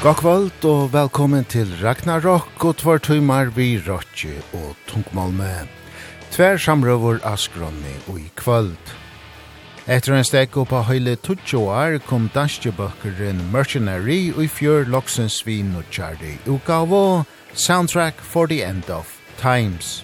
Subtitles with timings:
[0.00, 5.68] God kvöld og velkommen til Ragnarokk og tvar tøymar vi Rotje og Tungmalme.
[6.32, 8.94] Tver samrøver Askronni og i kvöld.
[9.84, 15.58] Etter en stek på av høyle tutsjoar kom danskjebøkkeren Mercenary og i fjør loksens vi
[15.62, 20.00] nutjardi utgavo Soundtrack for the End of Times.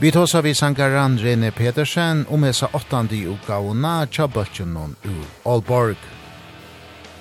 [0.00, 6.23] Vi tåsa vi sangaran Rene Petersen om esa åttande utgavona tja bøkkjenon ur Aalborg.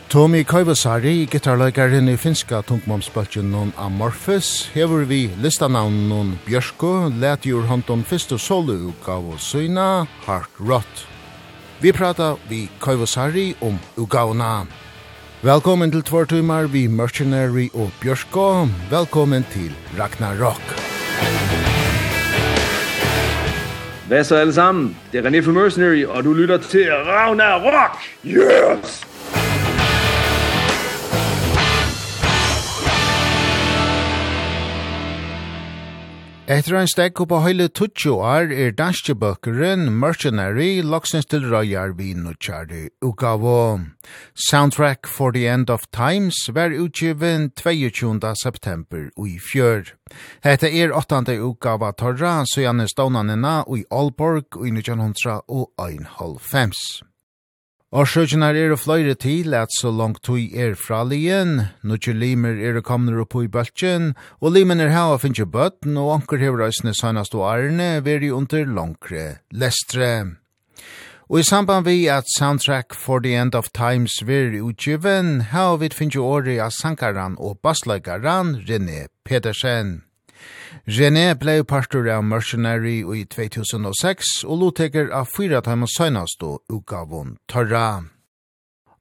[0.10, 7.66] Tommy Kaivasari, gitarleikaren i finska tungmomsbaltjen non Amorphis, hever vi listanavn non Bjørsko, let jord
[7.66, 11.06] hånd fyrst og solo-ugav og syna, Heart Rot.
[11.82, 14.66] Vi prata vi Kaivasari om ugavna.
[15.42, 18.68] Velkommen til tvartumar vi Mercenary og Bjørsko.
[18.90, 20.80] Velkommen til Ragnarok.
[24.08, 24.98] Hvad så alle sammen?
[25.12, 27.98] Det er René for Mercenary, og du lytter til Ragnarok!
[28.26, 29.13] Yes!
[36.44, 42.10] Etter en stek på høyle tutsjo er er danske bøkeren Mercenary loksens til røyar vi
[42.20, 43.80] nutjari ugavu.
[44.36, 48.20] Soundtrack for the End of Times var utgiven 22.
[48.44, 49.96] september i fjør.
[50.44, 51.40] Hette er 8.
[51.40, 57.13] ugava torra, så gjerne stånanina i Aalborg i 1900 og 1,5.
[57.94, 63.20] Årsøkjenar er fløyre til at så langt tog er fra lien, nukje limer er komner
[63.22, 67.44] opp i bøltjen, og limen er hava finnje bøtten, og anker hever reisne sanast og
[67.52, 70.10] arne veri under langre lestre.
[71.30, 75.92] Og i samband vi at Soundtrack for the End of Times veri utgiven, hava vi
[75.94, 80.00] finnje åri av sankaran og bassleikaran René Pedersen.
[80.86, 87.38] René blei partur av Mercenary i 2006 og loteker av fyra timer søgnast og utgavun
[87.48, 88.13] Torra.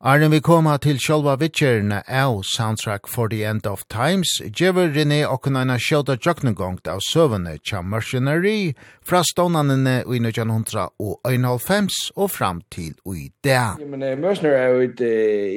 [0.05, 5.21] Arne, vi koma til sjálva vittjerne av Soundtrack for the End of Times, gjever René
[5.31, 8.73] okkunaina sjálta joknungongt av søvane tja mercenary
[9.07, 13.79] fra stånanene i 1900 og 1995 og fram til i dag.
[13.79, 15.05] Jamen, uh, Mercenary er jo et,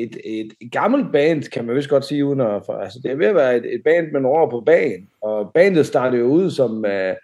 [0.04, 2.70] et, et, et gammelt band, kan man vist godt sige uden at...
[2.70, 5.86] Altså, det er ved at være et, et band, man over på bagen, og bandet
[5.86, 6.86] startede jo ud som...
[6.86, 7.18] Uh,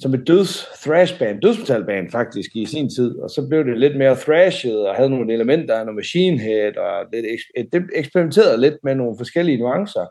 [0.00, 3.96] som et døds thrash band, dødsmetalband faktisk i sin tid, og så blev det lidt
[3.96, 7.26] mere thrashet og havde nogle elementer af noget Machine Head og lidt
[7.72, 10.06] det eksperimenterede lidt med nogle forskellige nuancer.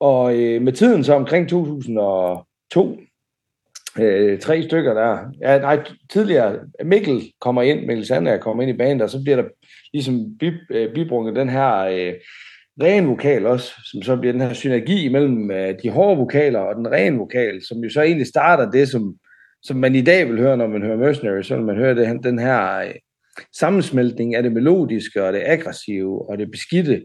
[0.00, 3.00] Og øh, med tiden så omkring 2002
[3.98, 5.18] øh, tre stykker der.
[5.40, 9.36] Ja, nej, tidligere Mikkel kommer ind, Mikkel Sander kommer ind i bandet, og så bliver
[9.36, 9.48] der
[9.92, 12.14] ligesom bib, øh, bibrunget den her øh,
[12.80, 15.50] ren vokal også, som så bliver den her synergi mellem
[15.82, 19.14] de hårde vokaler og den rene vokal, som jo så egentlig starter det, som,
[19.62, 22.24] som man i dag vil høre, når man hører Mercenary, så vil man høre det,
[22.24, 22.92] den her
[23.58, 27.02] sammensmeltning af det melodiske og det aggressive og det beskidte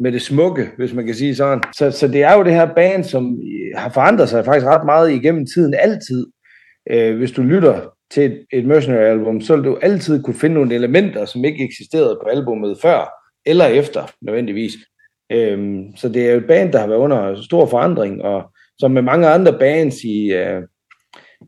[0.00, 1.62] med det smukke, hvis man kan sige sådan.
[1.76, 3.40] Så, så det er jo det her band, som
[3.76, 6.26] har forandret sig faktisk ret meget igennem tiden altid.
[6.90, 10.74] Øh, hvis du lytter til et, et Mercenary-album, så vil du altid kunne finde nogle
[10.74, 13.10] elementer, som ikke eksisterede på albumet før
[13.46, 14.72] eller efter, nødvendigvis.
[15.30, 18.90] Ehm så det er jo et band der har været under stor forandring og som
[18.90, 20.62] med mange andre bands i øh,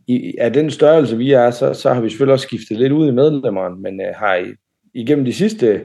[0.06, 3.09] i af den størrelse vi er så så har vi selvfølgelig også skiftet lidt ud
[3.09, 4.47] i medlemmerne, men øh, har i,
[4.94, 5.84] igennem de sidste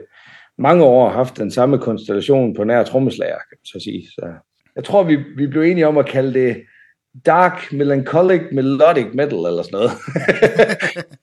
[0.57, 4.07] mange år haft den samme konstellation på nær trommeslager, kan man så sige.
[4.07, 4.33] Så
[4.75, 6.63] jeg tror vi vi blev enige om at kalde det
[7.25, 9.91] dark melancholic melodic metal eller sådan noget.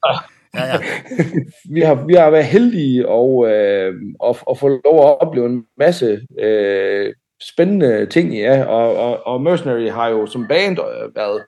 [0.54, 0.78] Ja, ja.
[1.74, 5.64] vi har vi har været heldige og øh, og, og få lov at opleve en
[5.78, 7.12] masse øh,
[7.52, 11.42] spændende ting ja og og, og Mercenary har jo som band øh, været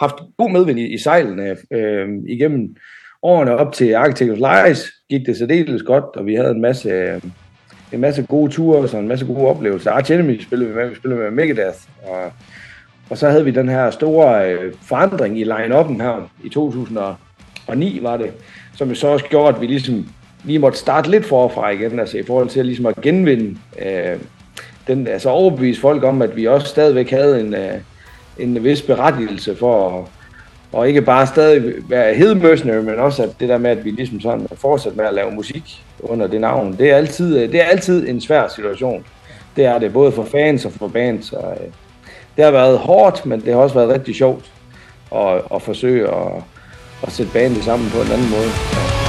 [0.00, 2.76] haft god medvind i, i sejlene øh, igennem
[3.22, 6.88] årene op til Architect of Lies gik det særdeles godt og vi havde en masse
[6.88, 7.22] øh,
[7.92, 9.90] en masse gode ture og en masse gode oplevelser.
[9.90, 12.32] Arch Enemy spillede vi med, vi spillede med Megadeth og
[13.10, 16.98] og så havde vi den her store øh, forandring i line-up'en her i 2000
[17.70, 18.30] og 9 var det,
[18.76, 20.06] som jo så også gjorde, at vi ligesom
[20.44, 24.16] lige måtte starte lidt forfra igen, altså i forhold til at, ligesom at genvinde øh,
[24.86, 27.74] den, altså overbevise folk om, at vi også stadigvæk havde en, øh,
[28.38, 30.04] en vis berettigelse for at,
[30.72, 34.20] og ikke bare stadig være hedemøsner, men også at det der med, at vi ligesom
[34.20, 38.08] sådan fortsat med at lave musik under det navn, det er altid, det er altid
[38.08, 39.04] en svær situation.
[39.56, 41.32] Det er det både for fans og for bands.
[41.32, 41.66] Og, øh,
[42.36, 44.50] det har været hårdt, men det har også været rigtig sjovt
[45.14, 46.32] at, at forsøge at,
[47.02, 48.99] og sætte banen sammen på en anden måde.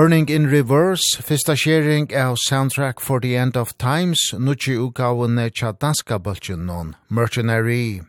[0.00, 5.74] Burning in Reverse, fyrsta sharing av Soundtrack for the End of Times, nutje utgavene tja
[5.76, 8.00] danska bøltjen non, Mercenary.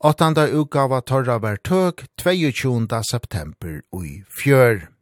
[0.00, 2.88] Åttanda utgava torra vertøk, 22.
[3.10, 4.93] september ui fjør.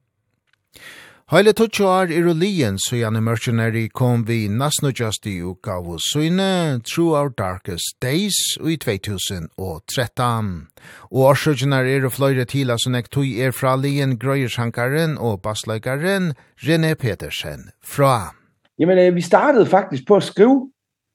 [1.33, 5.87] Heile tutsjo ar i rullien, så gjerne mercenary kom vi nasno just i uka av
[6.05, 10.69] Søyne, Through Our Darkest Days, i 2013.
[11.09, 16.37] Og årsøkjen er og fløyre til at sånn tog er fra lien grøyershankaren og bassløykaren
[16.61, 18.37] René Petersen fra.
[18.79, 20.69] Jamen, vi startede faktisk på at skrive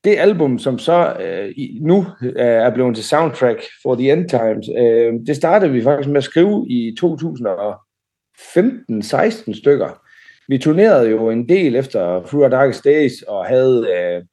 [0.04, 4.70] det album, som så øh, nu øh, er blevet til soundtrack for The End Times.
[4.78, 10.07] Øh, det startede vi faktisk med at skrive i 2015-16 stykker
[10.48, 14.24] vi turnerede jo en del efter Fruit Darkest Days, og havde øh,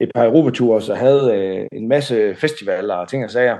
[0.00, 3.56] et par Europature, så havde øh, en masse festivaler og ting og sager.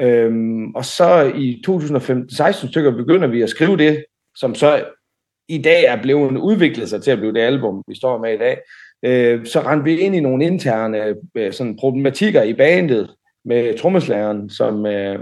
[0.00, 4.04] Øhm, og så i 2015-16 stykker begynder vi at skrive det,
[4.36, 4.84] som så
[5.48, 8.38] i dag er blevet udviklet sig til at blive det album, vi står med i
[8.38, 8.58] dag.
[9.04, 13.10] Øh, så rendte vi ind i nogle interne øh, sådan problematikker i bandet
[13.44, 14.86] med trommeslageren, som...
[14.86, 15.18] Øh,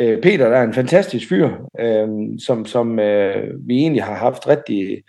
[0.00, 5.02] Øh, Peter er en fantastisk fyr, øh, som, som øh, vi egentlig har haft rigtig,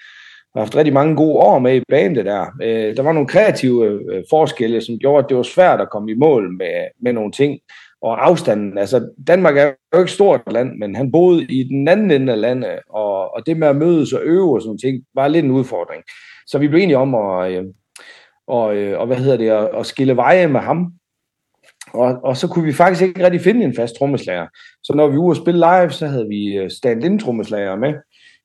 [0.56, 2.46] har haft rigtig mange gode år med i bandet der.
[2.64, 6.12] Øh, der var nogle kreative øh, forskelle, som gjorde, at det var svært at komme
[6.12, 7.60] i mål med, med nogle ting.
[8.02, 12.12] Og afstanden, altså Danmark er jo ikke stort land, men han boede i den anden
[12.12, 15.28] ende af landet, og, og det med at mødes og øve og sådan ting, var
[15.28, 16.04] lidt en udfordring.
[16.48, 17.64] Så vi blev enige om at, øh,
[18.48, 20.94] og, øh, og hvad hedder det, at, at skille veje med ham,
[21.94, 24.48] Og, og så kunne vi faktisk ikke rigtig finde en fast trommeslager.
[24.84, 27.94] Så når vi var ude og spille live, så havde vi stand-in trommeslager med.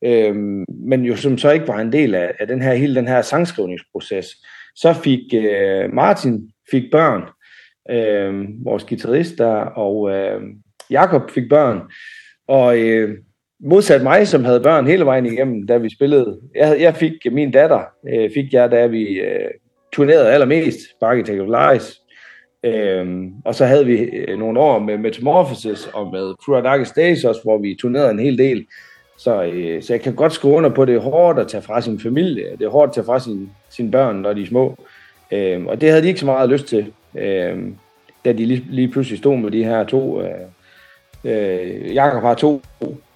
[0.05, 3.09] Øhm, men jo som så ikke var en del af, af den her, hele den
[3.09, 4.27] her sangskrivningsproces.
[4.75, 7.23] Så fik øh, Martin fik børn,
[7.91, 10.41] øh, vores guitarist der, og øh,
[10.91, 11.81] Jakob fik børn.
[12.49, 13.19] Og øh,
[13.61, 16.41] modsat mig, som havde børn hele vejen igennem, da vi spillede.
[16.55, 19.51] Jeg, jeg fik min datter, øh, fik jeg, da vi øh,
[19.93, 22.01] turnerede allermest på of Lies
[22.67, 27.41] Ehm og så havde vi nogle år med Metamorphosis og med True Darkest Days også,
[27.43, 28.67] hvor vi turnerede en hel del.
[29.19, 31.81] Så øh, så jeg kan godt skrive under på det er hårdt at tage fra
[31.81, 34.77] sin familie, det er hårdt at tage fra sin sin børn, når de er små.
[35.31, 36.93] Ehm og det havde de ikke så meget lyst til.
[37.19, 37.77] Ehm
[38.25, 40.31] da de lige, lige pludselig stod med de her to øh,
[41.25, 42.63] øh Jakob har to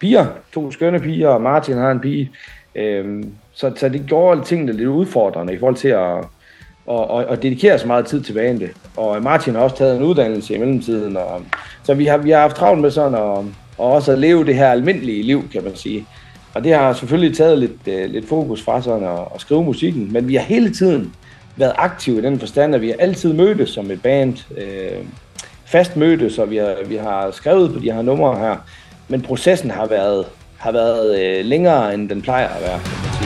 [0.00, 2.30] piger, to skønne piger, og Martin har en pige.
[2.74, 6.24] Ehm så så det gjorde tingene lidt udfordrende i forhold til at
[6.90, 8.70] og, og, og dedikerer så meget tid til bandet.
[8.96, 11.16] Og Martin har også taget en uddannelse i mellemtiden.
[11.16, 11.42] Og,
[11.82, 13.44] så vi har, vi har haft travlt med sådan at,
[13.78, 16.06] og også at leve det her almindelige liv, kan man sige.
[16.54, 20.12] Og det har selvfølgelig taget lidt, øh, lidt fokus fra sådan at, at skrive musikken,
[20.12, 21.14] men vi har hele tiden
[21.56, 25.04] været aktive i den forstand, at vi har altid mødtes som et band, øh,
[25.64, 28.56] fast mødtes, og vi har, vi har skrevet på de her numre her.
[29.08, 30.26] Men processen har været,
[30.58, 33.19] har været øh, længere, end den plejer at være.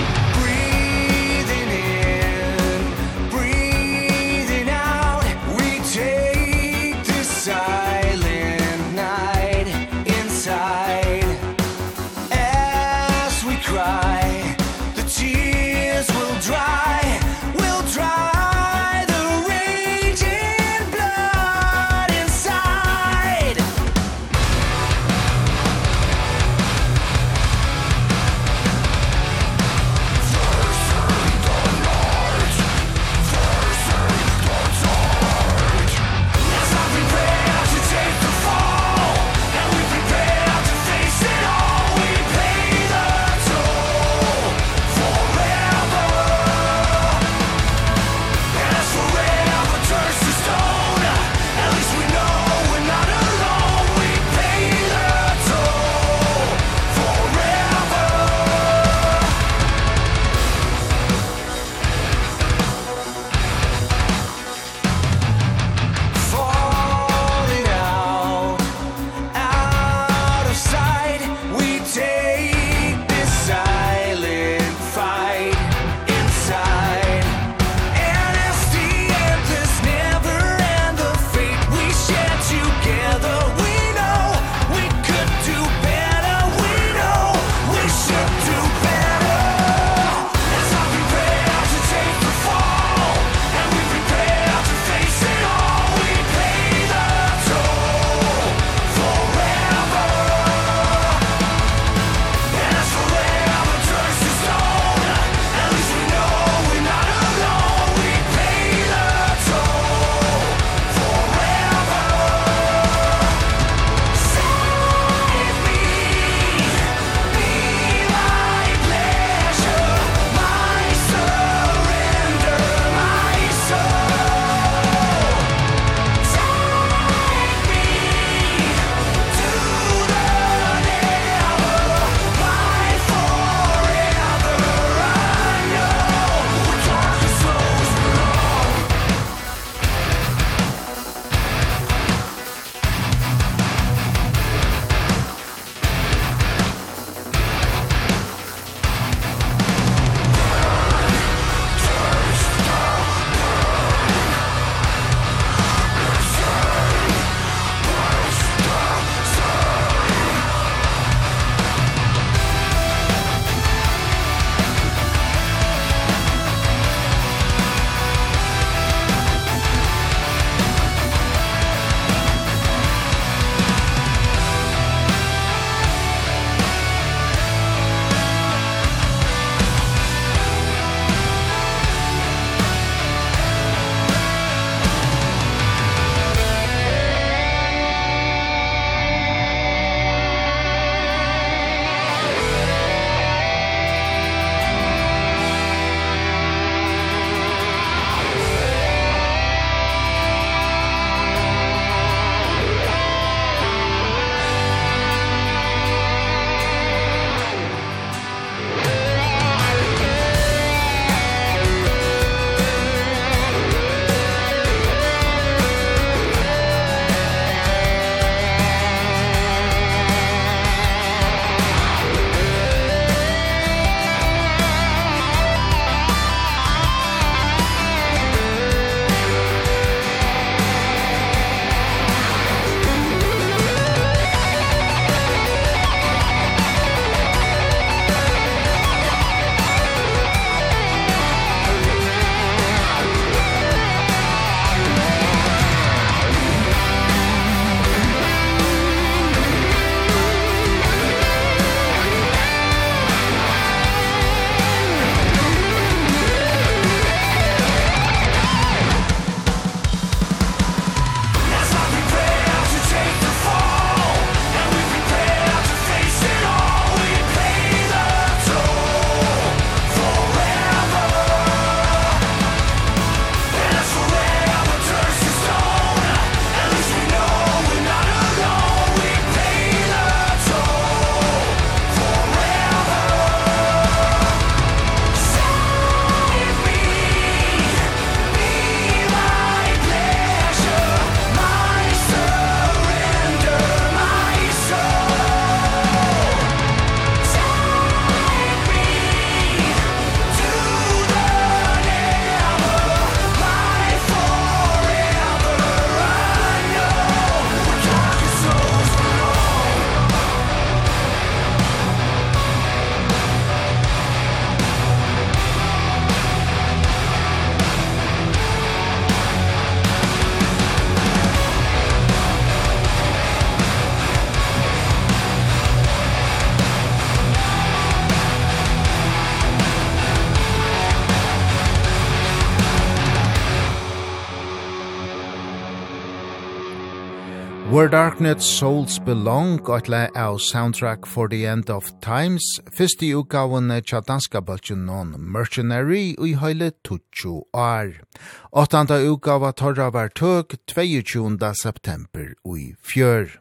[338.14, 344.00] Darknet Souls Belong gotla av soundtrack for the end of times, fyrst i ugaven tja
[344.00, 348.04] danska baltjen non mercenary ui heile tutsju ar.
[348.52, 351.54] Åttanda utgava torra var tøk 22.
[351.54, 353.40] september ui fjør.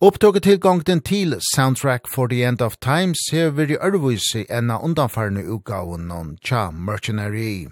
[0.00, 6.08] Opptøket tilgångten til Soundtrack for the End of Times hever i ørvise enn undanfarne utgaven
[6.08, 7.68] non tja mercenary.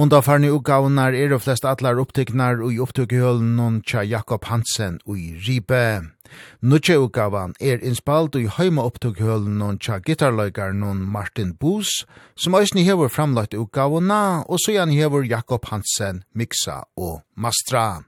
[0.00, 6.06] Undarfarne utgavnar er og flest allar upptiknar og i opptukkehølen tja Jakob Hansen og Ribe.
[6.64, 11.90] Nutje utgavan er innspalt og heima opptukkehølen non tja gitarløygar noen Martin Boos,
[12.32, 18.06] som eisne hefur framlagt utgavana, og så gjerne hever Jakob Hansen, Miksa og Mastra.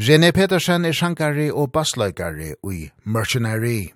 [0.00, 3.90] René Petersen er sjankare og bassløygari og Mercenary.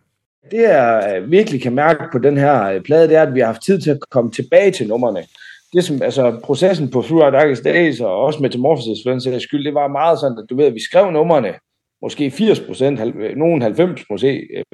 [0.51, 3.65] Det jeg virkelig kan mærke på den her plade, det er, at vi har haft
[3.65, 5.25] tid til at komme tilbage til nummerne
[5.73, 9.65] det som, altså, processen på Throughout Darkest Days og også Metamorphosis, for den sags skyld,
[9.65, 11.55] det var meget sådan, at du ved, at vi skrev numrene,
[12.03, 13.01] måske 80 procent,
[13.37, 14.01] nogen 90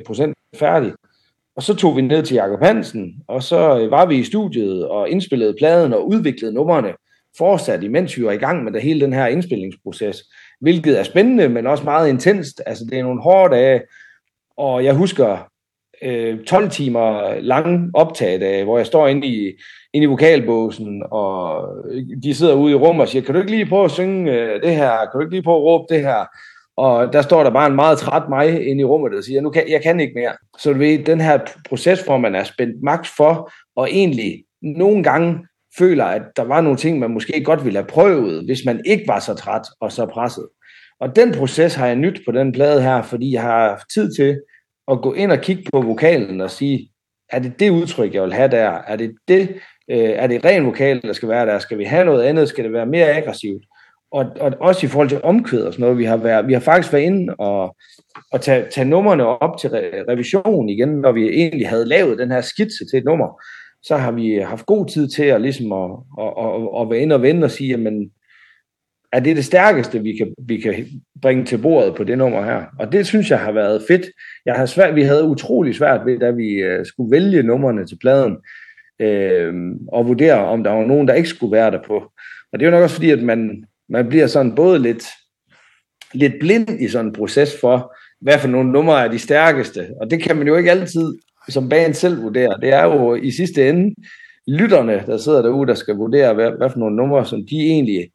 [0.07, 0.93] procent færdig.
[1.57, 5.09] Og så tog vi ned til Jakob Hansen, og så var vi i studiet og
[5.09, 6.93] indspillede pladen og udviklede numrene
[7.39, 10.23] fortsat, imens vi var i gang med det, hele den her indspillingsproces,
[10.61, 12.63] hvilket er spændende, men også meget intenst.
[12.67, 13.83] Altså, det er nogle hårde dage,
[14.57, 15.49] og jeg husker
[16.03, 19.53] øh, 12 timer lang optagedage, hvor jeg står inde i,
[19.95, 21.69] inde i vokalbåsen, og
[22.23, 24.63] de sidder ude i rummet og siger, kan du ikke lige prøve at synge øh,
[24.63, 26.25] det her, kan du ikke lige prøve at råbe det her?
[26.77, 29.51] Og der står der bare en meget træt mig inde i rummet, der siger, nu
[29.51, 30.33] kan, jeg kan ikke mere.
[30.59, 35.03] Så du ved, den her proces, hvor man er spændt maks for, og egentlig nogle
[35.03, 35.39] gange
[35.79, 39.05] føler, at der var nogle ting, man måske godt ville have prøvet, hvis man ikke
[39.09, 40.49] var så træt og så presset.
[41.01, 44.15] Og den proces har jeg nyt på den plade her, fordi jeg har haft tid
[44.15, 44.41] til
[44.91, 46.91] at gå ind og kigge på vokalen og sige,
[47.31, 48.71] er det det udtryk, jeg vil have der?
[48.87, 49.49] Er det det,
[49.91, 51.59] øh, er det ren vokal, der skal være der?
[51.59, 52.49] Skal vi have noget andet?
[52.49, 53.65] Skal det være mere aggressivt?
[54.11, 56.61] Og, og også i forhold til omkvæd og sådan noget, vi har, været, vi har
[56.61, 57.77] faktisk været inde og,
[58.33, 62.31] og tage, tage numrene op til re, revision igen, når vi egentlig havde lavet den
[62.31, 63.43] her skitse til et nummer.
[63.83, 67.15] Så har vi haft god tid til at, ligesom at, at, at, at være inde
[67.15, 68.11] og vende og sige, jamen,
[69.13, 70.87] er det det stærkeste, vi kan, vi kan
[71.23, 72.65] bringe til bordet på det nummer her.
[72.79, 74.07] Og det synes jeg har været fedt.
[74.47, 77.99] Jeg har svært, vi havde utrolig svært ved, da vi øh, skulle vælge numrene til
[78.01, 78.37] pladen,
[79.01, 79.55] øh,
[79.93, 81.97] og vurdere, om der var nogen, der ikke skulle være der på.
[82.53, 85.05] Og det er jo nok også fordi, at man, man bliver sådan både lidt,
[86.13, 89.87] lidt blind i sådan en proces for, hvad for nogle numre er de stærkeste.
[90.01, 91.15] Og det kan man jo ikke altid
[91.49, 92.59] som band selv vurdere.
[92.61, 93.95] Det er jo i sidste ende
[94.49, 98.11] lytterne, der sidder derude, der skal vurdere, hvad, hvad for nogle numre, som de egentlig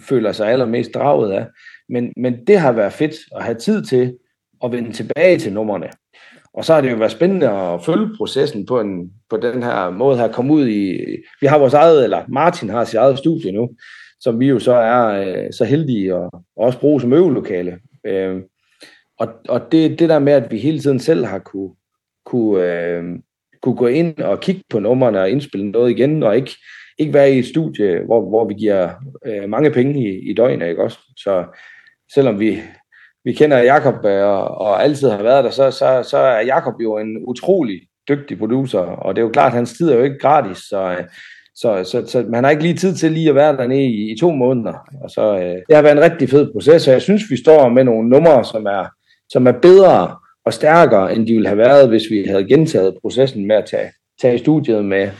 [0.00, 1.46] føler sig allermest draget af.
[1.88, 4.16] Men, men det har været fedt at have tid til
[4.64, 5.88] at vende tilbage til numrene.
[6.54, 9.90] Og så har det jo været spændende at følge processen på, en, på den her
[9.90, 10.32] måde her.
[10.32, 10.98] Komme ud i,
[11.40, 13.70] vi har vores eget, eller Martin har sit eget studie nu,
[14.20, 17.78] som vi jo så er øh, så heldige at, og også bruge som øvelokale.
[18.06, 18.40] Øh,
[19.18, 21.70] og og det, det der med, at vi hele tiden selv har kunne,
[22.26, 23.04] kunne, øh,
[23.62, 26.50] kunne gå ind og kigge på numrene og indspille noget igen, og ikke
[26.98, 28.90] ikke være i et studie, hvor, hvor vi giver
[29.26, 30.98] øh, mange penge i, i døgnet, ikke også?
[31.16, 31.44] Så
[32.14, 32.60] selvom vi,
[33.24, 36.98] vi kender Jakob og, og altid har været der, så, så, så er Jakob jo
[36.98, 40.18] en utrolig dygtig producer, og det er jo klart, at hans tid er jo ikke
[40.18, 40.96] gratis, så,
[41.54, 44.18] så, så, så man har ikke lige tid til lige at være dernede i, i
[44.20, 44.74] to måneder.
[45.02, 47.68] Og så, øh, det har været en rigtig fed proces, og jeg synes, vi står
[47.68, 48.86] med nogle numre, som er,
[49.28, 53.46] som er bedre og stærkere, end de ville have været, hvis vi havde gentaget processen
[53.46, 55.10] med at tage, tage studiet med,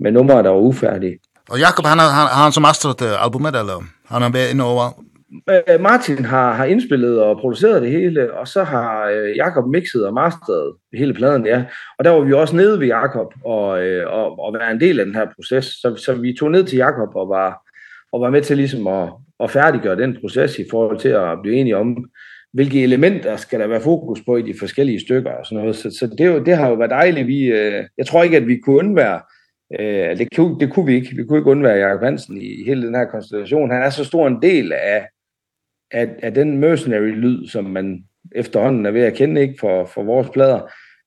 [0.00, 1.18] med numre, der var ufærdige.
[1.50, 5.02] Og Jakob han har han, han som mastrat albumet eller han har været indover.
[5.50, 10.06] Øh, Martin har har indspillet og produceret det hele og så har øh, Jakob mixet
[10.06, 11.64] og masteret hele pladen ja.
[11.98, 15.00] Og der var vi også nede ved Jakob og øh, og og var en del
[15.00, 15.64] af den her proces.
[15.64, 17.62] Så så vi tog ned til Jakob og var
[18.12, 19.08] og var med til ligesom at
[19.40, 21.96] at færdiggøre den proces i forhold til at blive enige om
[22.52, 25.76] hvilke elementer skal der være fokus på i de forskellige stykker og sådan noget.
[25.76, 27.26] Så, så det, jo, det har jo været dejligt.
[27.26, 29.20] Vi, øh, jeg tror ikke, at vi kunne undvære
[29.70, 31.16] Eh det, kunne, det kunne vi ikke.
[31.16, 33.70] Vi kunne ikke undvære Jakob Hansen i hele den her konstellation.
[33.70, 35.06] Han er så stor en del af,
[35.90, 40.28] at at den mercenary-lyd, som man efterhånden er ved at kende ikke for, for vores
[40.28, 40.60] plader.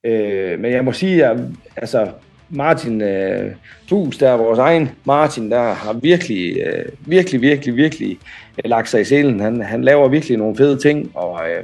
[0.04, 1.40] Eh men jeg må sige, at
[1.76, 2.12] altså,
[2.50, 3.52] Martin øh,
[3.88, 8.20] Tus, der er vores egen Martin, der har virkelig, øh, virkelig, virkelig, virkelig
[8.58, 9.40] øh, lagt sig i selen.
[9.40, 11.64] Han, han laver virkelig nogle fede ting, og, øh,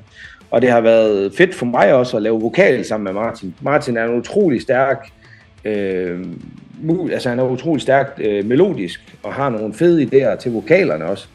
[0.52, 3.56] og det har været fedt for mig også at lave vokal sammen med Martin.
[3.62, 5.10] Martin er en utrolig stærk
[5.66, 6.26] øh,
[7.12, 11.28] altså han er utrolig stærkt øh, melodisk og har nogle fede idéer til vokalerne også.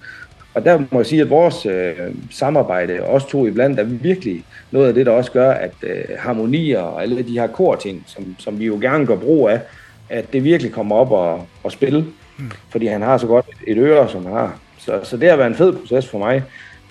[0.54, 1.92] Og der må jeg sige, at vores øh,
[2.30, 6.80] samarbejde, også to iblandt, er virkelig noget af det, der også gør, at øh, harmonier
[6.80, 9.60] og alle de her korting, som, som vi jo gerne går brug af,
[10.08, 12.04] at det virkelig kommer op og, og spille.
[12.38, 12.50] Mm.
[12.70, 14.58] Fordi han har så godt et øre, som han har.
[14.78, 16.42] Så, så det har været en fed proces for mig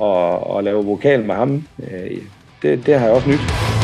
[0.01, 1.63] at, at lave vokal med ham.
[1.91, 2.17] Øh,
[2.61, 3.78] det, det har jeg også nyt.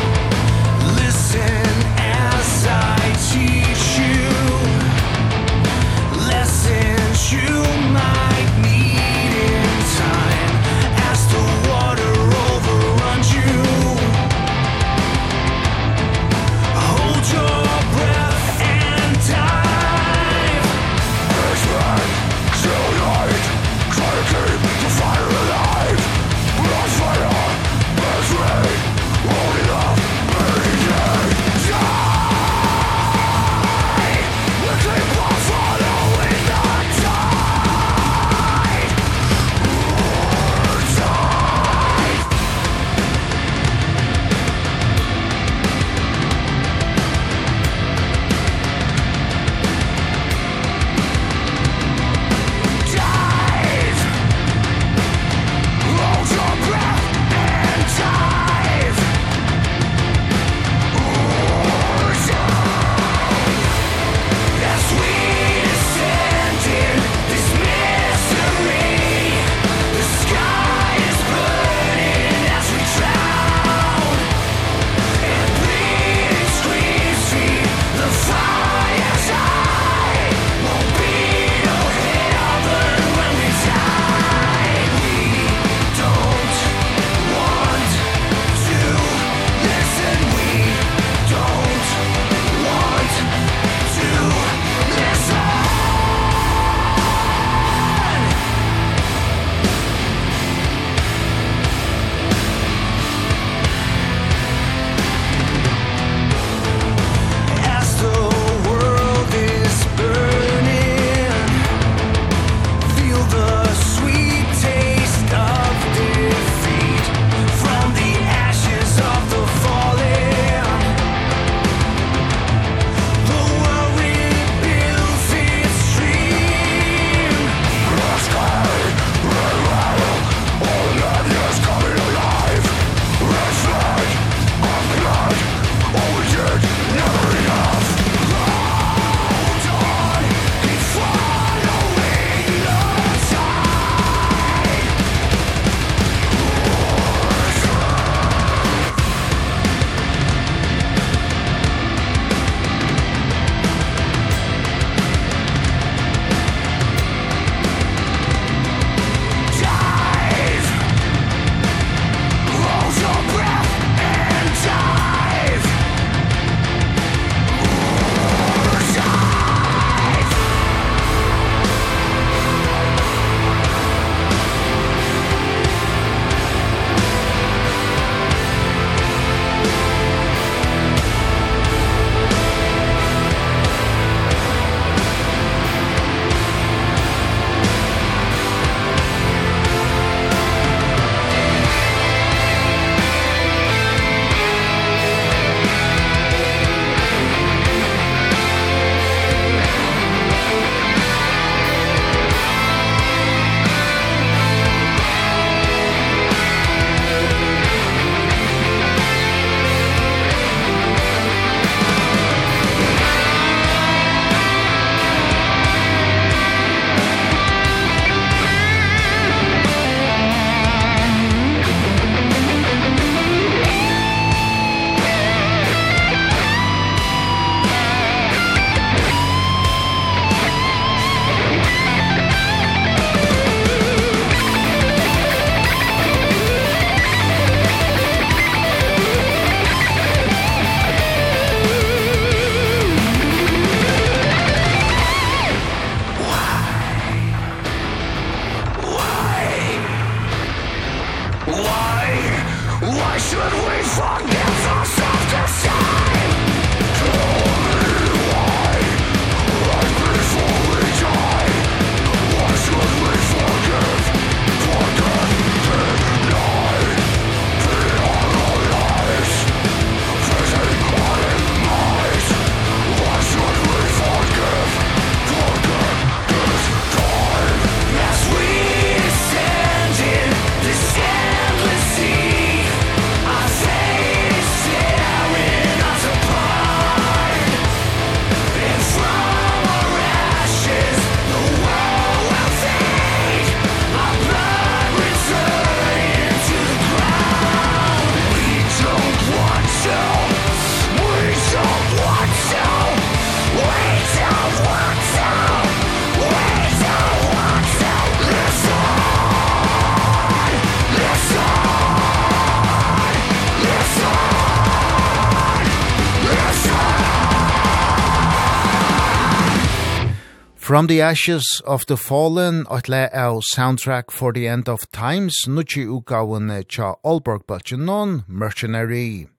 [320.76, 325.34] From the Ashes of the Fallen, at le av soundtrack for the end of times,
[325.48, 329.30] nutje utgavene tja Aalborg Balchanon, Mercenary.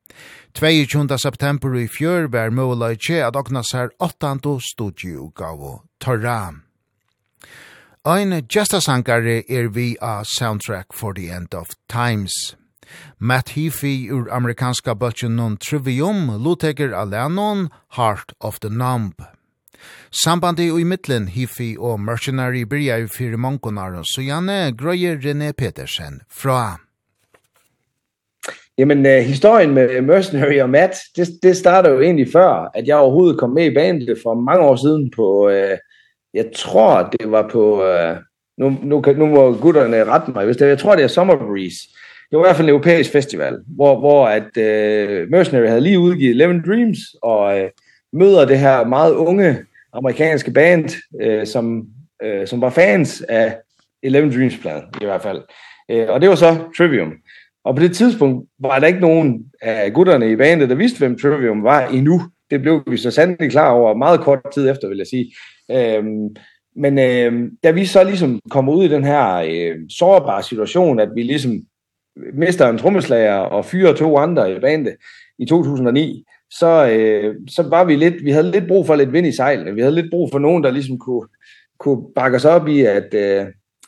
[0.54, 1.18] 22.
[1.18, 4.40] september i fjør var mulig at okna sær 8.
[4.70, 6.54] studieutgave, Torra.
[8.06, 12.56] Ein gestasankare er vi av soundtrack for the end of times.
[13.18, 19.35] Matt Heafy ur amerikanska bøtjen non Trivium, Luteger Alanon, Heart of the Numb.
[20.24, 25.52] Sambandi og i middelen Hifi og Mercenary byrja i fire mongonar, så Janne grøyer René
[25.52, 26.76] Petersen fra.
[28.78, 32.96] Jamen, uh, historien med Mercenary og Matt, det, det starter jo egentlig før, at jeg
[32.96, 35.78] overhovedet kom med i bandet for mange år siden på, uh,
[36.34, 38.16] jeg tror det var på, uh,
[38.58, 41.78] nu, nu, nu må gutterne rette mig, hvis det, jeg tror det er Summer Breeze,
[42.30, 45.98] det var i hvert fald en europæisk festival, hvor, hvor at uh, Mercenary havde lige
[45.98, 47.68] udgivet Eleven Dreams, og uh,
[48.12, 49.56] møder det her meget unge
[49.96, 50.90] amerikanske band,
[51.22, 51.86] eh som,
[52.22, 53.56] eh som var fans af
[54.02, 55.42] Eleven Dreams-pladen, i hvert fald.
[55.88, 57.12] Eh og det var så Trivium.
[57.64, 61.18] Og på det tidspunkt var der ikke nogen af gutterne i bandet, der vidste, hvem
[61.18, 62.22] Trivium var endnu.
[62.50, 65.32] Det blev vi så sandelig klar over meget kort tid efter, vil jeg sige.
[65.70, 66.36] Ehm
[66.78, 67.32] men eh
[67.64, 71.52] da vi så ligesom kommer ud i den her øh, sårbare situation, at vi ligesom
[72.34, 74.94] mister en trommeslager og fyrer to andre i bandet
[75.38, 79.26] i 2009, så øh, så var vi lidt vi havde lidt brug for lidt vind
[79.26, 79.74] i sejlene.
[79.74, 81.28] Vi havde lidt brug for nogen der liksom kunne
[81.78, 83.46] kunne bakke os op i at øh,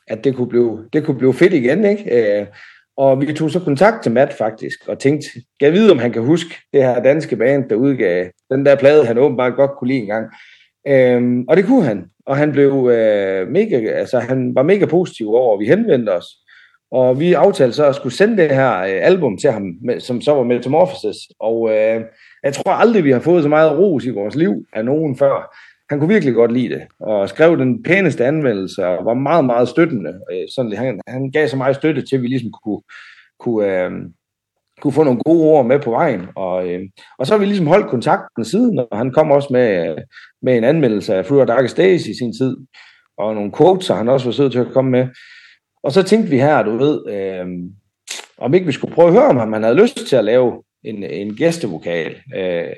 [0.09, 2.39] at det kunne blive det kunne blive fedt igen, ikke?
[2.41, 2.47] Øh,
[2.97, 5.29] og vi tog så kontakt til Matt faktisk og tænkte,
[5.61, 9.07] jeg ved om han kan huske det her danske band der udgav den der plade
[9.07, 10.27] han åbenbart godt kunne lide engang.
[10.87, 15.29] Ehm og det kunne han, og han blev øh, mega altså han var mega positiv
[15.29, 16.27] over at vi henvendte os.
[16.91, 20.21] Og vi aftalte så at skulle sende det her øh, album til ham, med, som
[20.21, 21.17] så var Metamorphosis.
[21.41, 22.01] Og øh,
[22.43, 25.57] jeg tror aldrig, vi har fået så meget ros i vores liv af nogen før.
[25.91, 29.69] Han kunne virkelig godt lide det, og skrev den pæneste anmeldelse, og var meget, meget
[29.69, 30.11] støttende.
[30.33, 32.81] Øh, sådan, han, han gav så meget støtte til, at vi ligesom kunne,
[33.41, 33.91] kunne, øh,
[34.81, 36.27] kunne få nogle gode ord med på vejen.
[36.37, 36.81] Og, øh,
[37.19, 39.97] og så har vi ligesom holdt kontakten siden, og han kom også med,
[40.43, 42.57] med en anmeldelse af Fruit of Darkest Days i sin tid,
[43.19, 45.09] og nogle quotes, og han også var sød til at komme med.
[45.83, 47.47] Og så tænkte vi her, du ved, øh,
[48.39, 50.63] om ikke vi skulle prøve at høre, om han, han havde lyst til at lave
[50.85, 52.17] en, en gæstevokal.
[52.37, 52.73] Øh,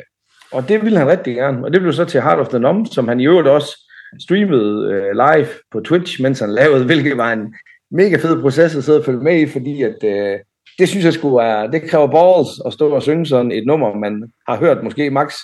[0.52, 1.64] og det ville han rigtig gerne.
[1.64, 4.92] Og det blev så til Heart of the Numb, som han i øvrigt også streamede
[4.92, 7.54] øh, live på Twitch, mens han lavede, hvilket var en
[7.90, 10.38] mega fed proces at sidde og følge med i, fordi at, øh,
[10.78, 13.94] det synes jeg skulle være, det kræver balls at stå og synge sådan et nummer,
[13.94, 15.34] man har hørt måske max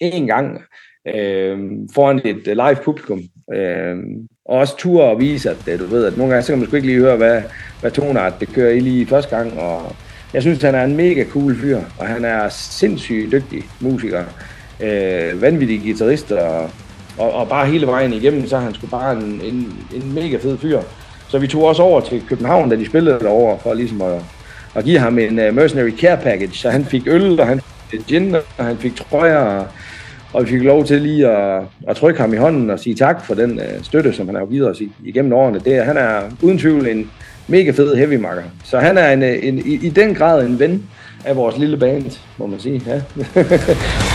[0.00, 0.62] en gang
[1.08, 1.58] øh,
[1.94, 3.20] foran et live publikum.
[3.54, 6.66] Øhm, og også ture og vise, at du ved, at nogle gange, så kan man
[6.66, 7.42] sgu ikke lige høre, hvad,
[7.80, 9.96] hvad toner, det kører i lige første gang, og
[10.34, 14.24] jeg synes, han er en mega cool fyr, og han er sindssygt dygtig musiker,
[14.80, 16.70] Eh vanvittig guitarist, og,
[17.18, 20.36] og, og bare hele vejen igennem, så er han sgu bare en, en, en mega
[20.36, 20.80] fed fyr.
[21.28, 24.22] Så vi tog også over til København, da de spillede derovre, for ligesom at,
[24.74, 28.06] at give ham en uh, mercenary care package, så han fik øl, og han fik
[28.06, 29.66] gin, og han fik trøjer, og
[30.32, 33.24] Og vi fik lov til lige at, at trykke ham i hånden og sige tak
[33.24, 35.58] for den øh, støtte, som han har givet os igennem årene.
[35.58, 37.10] Det, er, han er uden tvivl en
[37.46, 38.42] mega fed heavy makker.
[38.64, 40.82] Så han er en, en, i, i den grad en ven
[41.24, 42.82] af vores lille band, må man sige.
[42.86, 43.00] Ja.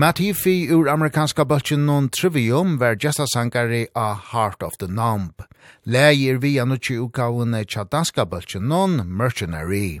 [0.00, 5.42] Matt Heafy ur amerikanska bøtjen non Trivium var gesta sangare a Heart of the Numb.
[5.84, 10.00] Leir vi anutsi ukaune tja danska bøtjen non Mercenary.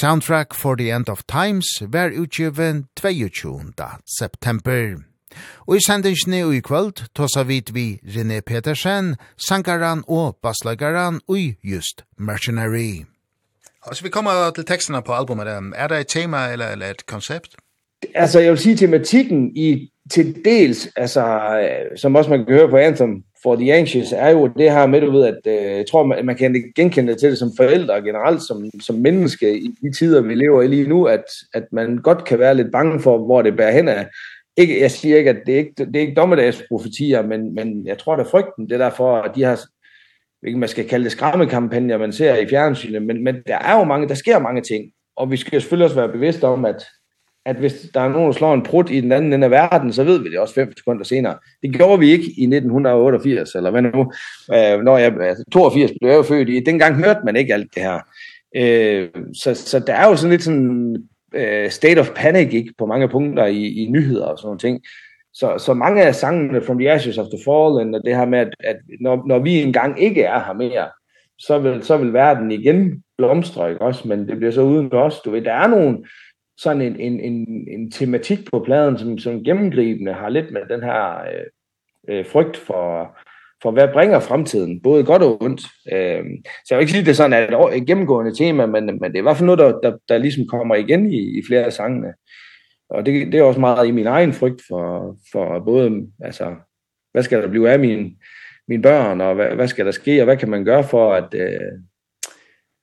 [0.00, 3.72] Soundtrack for the End of Times var utgiven 22.
[4.18, 4.96] september.
[5.68, 11.54] Og i sendingsni og i kvöld tåsa vit vi René Petersen, sangaran og basslagaran og
[11.62, 13.06] just Mercenary.
[13.86, 15.46] Altså, vi kommer til tekstene på albumet.
[15.46, 17.56] Er det et tema eller, eller et konsept?
[18.14, 21.40] altså jeg vil sige tematikken i til dels, altså,
[21.96, 25.00] som også man kan høre på Anthem for the Anxious, er jo det her med,
[25.00, 25.38] du ved, at
[25.76, 29.58] jeg tror, man, man kan genkende det til det som forældre generelt som, som menneske
[29.58, 31.24] i de tider, vi lever i lige nu, at,
[31.54, 34.06] at man godt kan være lidt bange for, hvor det bærer hen af.
[34.56, 37.98] Ikke, jeg siger ikke, at det er ikke, det er ikke dommedagsprofetier, men, men jeg
[37.98, 39.60] tror, det er frygten, det er derfor, at de har
[40.46, 43.84] ikke man skal kalde det skræmmekampagner, man ser i fjernsynet, men, men der er jo
[43.84, 46.86] mange, der sker mange ting, og vi skal selvfølgelig også være bevidste om, at
[47.46, 49.92] at hvis der er nogen, der slår en prut i den anden ende af verden,
[49.92, 51.38] så ved vi det også fem sekunder senere.
[51.62, 54.12] Det gjorde vi ikke i 1988, eller hvad nu,
[54.54, 56.60] øh, når jeg, altså 82 blev jeg født i.
[56.60, 58.00] Dengang hørte man ikke alt det her.
[58.56, 60.96] Øh, så, så der er jo sådan lidt sådan
[61.34, 64.80] øh, state of panic ikke, på mange punkter i, i nyheder og sådan nogle ting.
[65.34, 68.38] Så, så mange af sangene From the Ashes of the Fallen, og det her med,
[68.38, 70.88] at, at når, når vi engang ikke er her mere,
[71.38, 74.08] så vil, så vil verden igen blomstre, ikke også?
[74.08, 75.42] Men det bliver så uden os, du ved.
[75.42, 75.98] Der er nogle
[76.62, 80.82] sådan en en en en tematik på pladen som som gennemgribende har lidt med den
[80.82, 81.46] her øh,
[82.08, 83.16] øh frygt for
[83.62, 85.62] for hvad bringer fremtiden, både godt og ondt.
[85.92, 88.86] Ehm så jeg vil ikke sige det er sådan at et, et gennemgående tema, men
[88.86, 91.42] men det er i hvert fald noget der der, der ligesom kommer igen i i
[91.48, 92.14] flere af sangene.
[92.90, 96.54] Og det det er også meget i min egen frygt for for både altså
[97.12, 98.16] hvad skal der blive af min
[98.68, 101.34] mine børn og hvad hvad skal der ske og hvad kan man gøre for at
[101.34, 101.72] øh,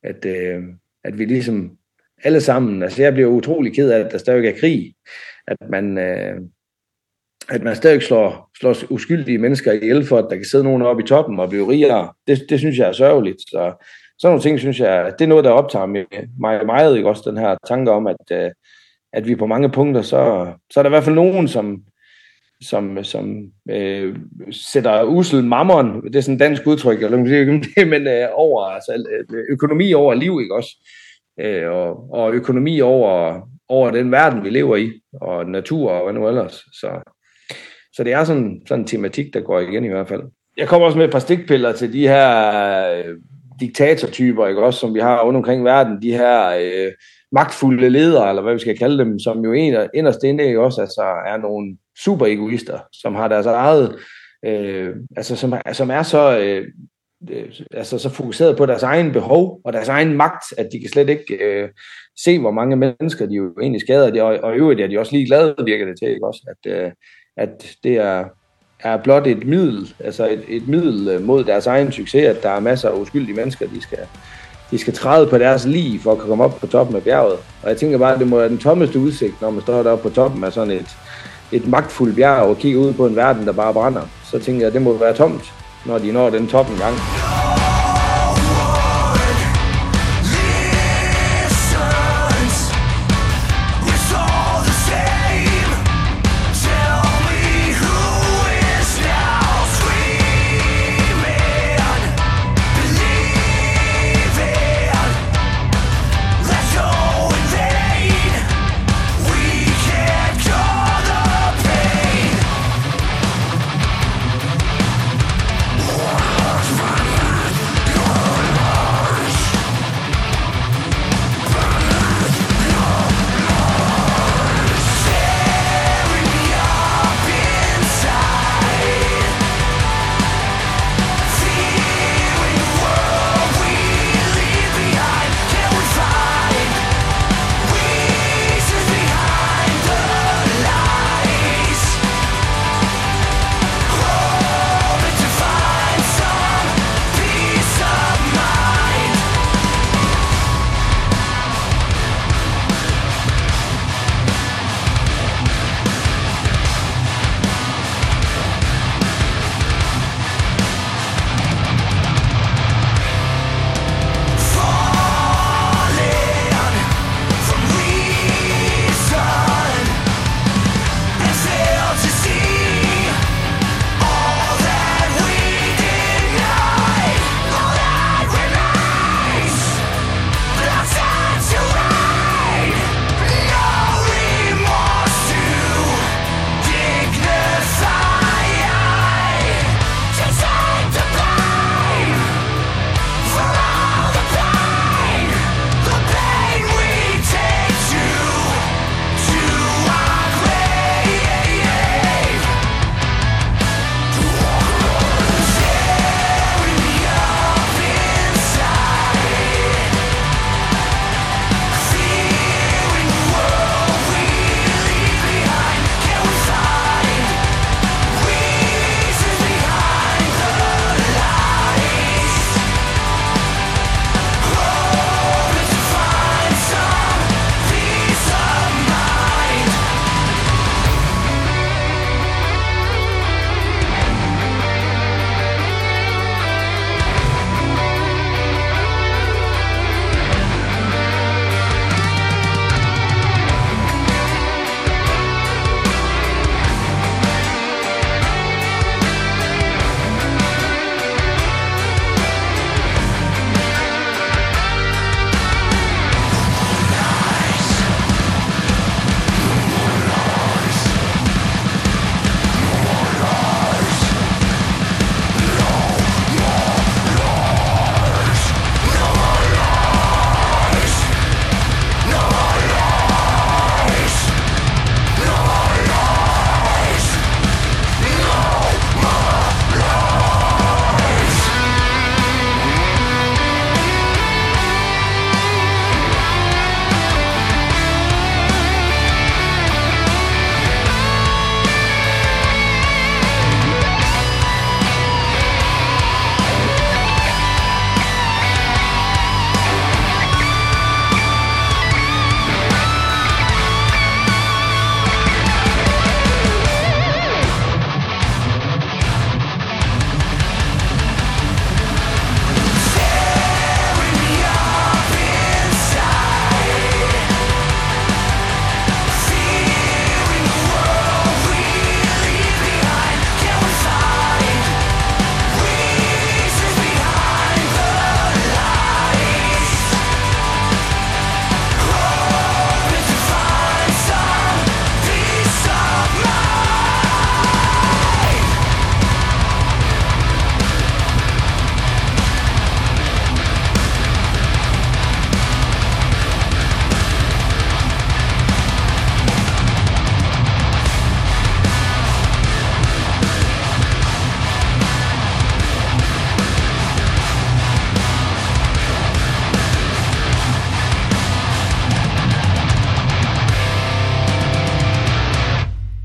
[0.04, 0.64] at øh,
[1.04, 1.78] at vi liksom
[2.24, 2.84] alle sammen.
[2.84, 4.94] Altså jeg bliver utrolig ked af, at der stadig er krig.
[5.48, 6.42] At man, øh,
[7.50, 11.04] at man stadig slår, slår uskyldige mennesker ihjel for, at der kan sidde nogen oppe
[11.04, 12.14] i toppen og blive rigere.
[12.28, 13.42] Det, det synes jeg er sørgeligt.
[13.42, 13.74] Så
[14.20, 16.06] sådan nogle ting synes jeg, det er noget, der optager mig,
[16.40, 16.98] mig meget.
[16.98, 17.10] Ikke?
[17.10, 18.52] Også den her tanke om, at, øh,
[19.14, 21.84] at vi på mange punkter, så, så er der i hvert fald nogen, som,
[22.62, 24.16] som som eh øh,
[24.52, 28.28] sætter usel mammon det er sådan et dansk udtryk eller man kan sige men øh,
[28.34, 29.06] over altså
[29.50, 30.88] økonomi over liv ikke også
[31.40, 36.14] eh og, og økonomi over, over den verden, vi lever i, og natur og hvad
[36.14, 36.54] nu ellers.
[36.54, 37.12] Så,
[37.94, 40.24] så det er sådan, sådan en tematik, der går igen i hvert fald.
[40.58, 43.16] Jeg kommer også med et par stikpiller til de her øh,
[43.60, 44.64] diktatortyper, ikke?
[44.64, 46.92] også som vi har rundt omkring verden, de her øh,
[47.32, 50.62] magtfulde ledere, eller hvad vi skal kalde dem, som jo en inderst inde ikke?
[50.62, 53.96] også altså, er nogle super egoister, som har deres eget,
[54.46, 56.68] øh, altså, som, som er så øh,
[57.72, 61.10] altså så fokuseret på deres egen behov og deres egen magt, at de kan slet
[61.10, 61.70] ikke øh,
[62.24, 64.10] se, hvor mange mennesker de jo egentlig skader.
[64.10, 66.42] Det, og, og i øvrigt er de også lige glade, virker det til, ikke også?
[66.48, 66.92] At, øh,
[67.38, 68.26] at det er,
[68.80, 72.60] er blot et middel, altså et, et middel mod deres egen succes, at der er
[72.60, 74.00] masser af uskyldige mennesker, de skal,
[74.72, 77.38] de skal træde på deres liv for at komme op på toppen af bjerget.
[77.64, 80.10] Og jeg tænker bare, at det må være den tommeste udsigt, når man står deroppe
[80.10, 80.98] på toppen af sådan et,
[81.52, 84.02] et magtfuldt bjerg og kigger ud på en verden, der bare brænder.
[84.32, 85.54] Så tænker jeg, at det må være tomt
[85.88, 86.96] når de når den toppen gang.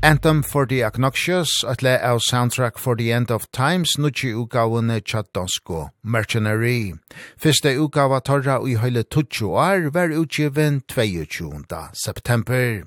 [0.03, 4.99] Anthem for the Agnoxious, at le av soundtrack for the End of Times, nutje utgavene
[4.99, 6.91] Tjadonsko Mercenary.
[7.39, 11.63] Fyrste utgava torra ui høyle 20 år, var utgiven 22.
[11.93, 12.83] september.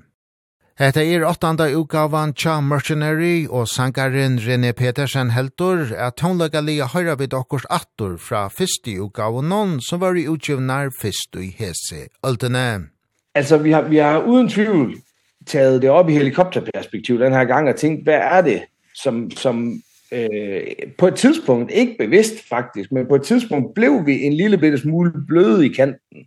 [0.77, 7.17] Hetta er åttanda utgavan tja Mercenary og sangaren René Petersen heldur at tónlega lia høyra
[7.17, 12.09] vid okkurs attur fra fyrste utgavan non som var i utgivnar fyrst i hese.
[12.23, 12.91] öldene.
[13.33, 15.01] Altså, vi har, vi har uden tvivl
[15.47, 18.61] taget det op i helikopterperspektiv den her gang og tænkt, hvad er det,
[18.95, 19.81] som, som
[20.11, 20.61] øh,
[20.97, 24.77] på et tidspunkt, ikke bevidst faktisk, men på et tidspunkt blev vi en lille bitte
[24.77, 26.17] smule bløde i kanten.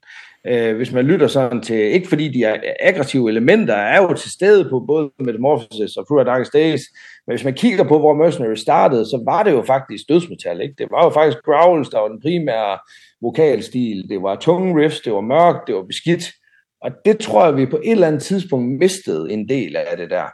[0.46, 4.30] Øh, hvis man lytter sådan til, ikke fordi de er aggressive elementer er jo til
[4.30, 6.80] stede på både Metamorphosis og Through Darkest Days,
[7.26, 10.74] men hvis man kigger på, hvor Mercenary startede, så var det jo faktisk dødsmetal, ikke?
[10.78, 12.78] Det var jo faktisk growls, der var den primære
[13.22, 16.24] vokalstil, det var tunge riffs, det var mørkt, det var beskidt,
[16.82, 20.10] Og det tror jeg, vi på et eller andet tidspunkt mistede en del af det
[20.10, 20.24] der.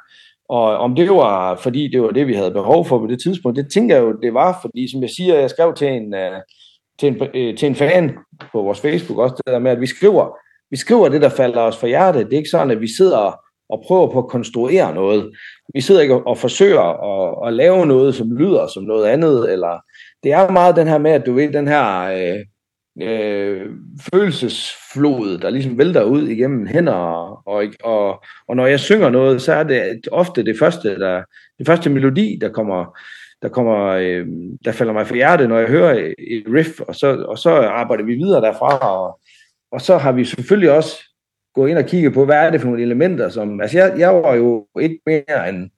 [0.49, 3.57] Og om det var, fordi det var det, vi havde behov for på det tidspunkt,
[3.57, 6.15] det tænker jeg jo, det var, fordi som jeg siger, jeg skrev til en,
[7.01, 8.13] til en, til en fan
[8.53, 10.37] på vores Facebook også, det der med, at vi skriver,
[10.71, 12.27] vi skriver det, der falder os for hjertet.
[12.27, 15.31] Det er ikke sådan, at vi sidder og prøver på at konstruere noget.
[15.75, 19.53] Vi sidder ikke og, og forsøger at, at lave noget, som lyder som noget andet,
[19.53, 19.81] eller
[20.23, 22.13] det er meget den her med, at du ved, den her...
[22.13, 22.41] Uh,
[23.03, 23.71] øh,
[24.15, 26.93] følelsesflod, der ligesom vælter ud igennem hænder,
[27.49, 31.23] og, og, og når jeg synger noget, så er det ofte det første, der,
[31.59, 32.99] det første melodi, der kommer,
[33.43, 34.27] der kommer øh,
[34.65, 38.05] der falder mig for hjertet, når jeg hører et riff, og så, og så arbejder
[38.05, 39.21] vi videre derfra, og,
[39.73, 40.97] og så har vi selvfølgelig også
[41.55, 44.15] gået ind og kigget på, hvad er det for nogle elementer, som, altså jeg, jeg
[44.15, 45.71] var jo ikke mere end,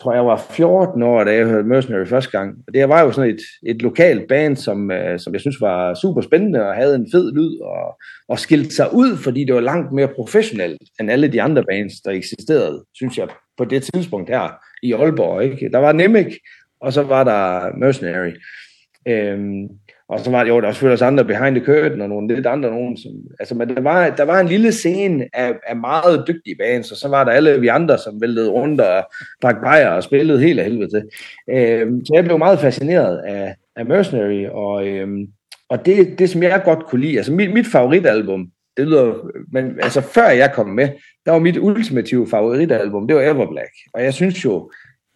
[0.00, 2.54] tror jeg var 14 år, da jeg hørte Mercenary første gang.
[2.66, 5.94] Og det var jo sådan et, et lokalt band, som, øh, som jeg synes var
[5.94, 9.60] super spændende og havde en fed lyd og, og skilte sig ud, fordi det var
[9.60, 13.28] langt mere professionelt end alle de andre bands, der eksisterede, synes jeg,
[13.58, 15.44] på det tidspunkt her i Aalborg.
[15.44, 15.70] Ikke?
[15.72, 16.36] Der var Nemec,
[16.80, 18.32] og så var der Mercenary.
[19.08, 19.68] Øhm,
[20.08, 22.34] Og så var det jo, der var selvfølgelig også andre behind the curtain, og nogle
[22.34, 22.96] lidt andre nogen.
[22.96, 26.92] Som, altså, men der var, der var en lille scene af, af meget dygtige bands,
[26.92, 29.04] og så var der alle vi andre, som væltede rundt og
[29.42, 31.02] drak bajer og spillede helt af helvede til.
[31.50, 35.26] Øhm, så jeg blev meget fascineret af, af Mercenary, og, øhm,
[35.68, 39.14] og det, det som jeg godt kunne lide, altså mit, mit favoritalbum, det lyder,
[39.52, 40.88] men altså før jeg kom med,
[41.26, 43.72] der var mit ultimative favoritalbum, det var Everblack.
[43.94, 44.70] Og jeg synes jo,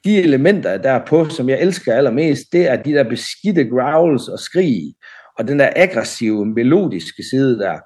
[0.05, 4.29] de elementer, der er på, som jeg elsker allermest, det er de der beskidte growls
[4.29, 4.95] og skrig,
[5.39, 7.79] og den der aggressive, melodiske side der.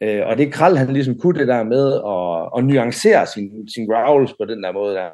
[0.00, 3.86] eh og det Krall han ligesom kunne det der med at, at nuancere sin, sin
[3.86, 5.10] growls på den der måde der.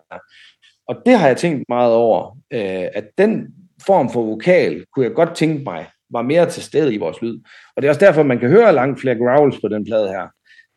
[0.88, 3.46] Og det har jeg tænkt meget over, eh at den
[3.86, 7.38] form for vokal, kunne jeg godt tænke mig, var mere til stede i vores lyd.
[7.76, 10.28] Og det er også derfor, man kan høre langt flere growls på den plade her.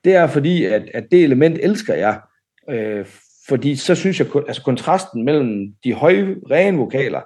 [0.03, 2.19] Det er fordi, at, at det element elsker jeg,
[2.69, 3.05] Eh
[3.49, 7.21] fordi så synes jeg altså kontrasten mellem de høje rene vokaler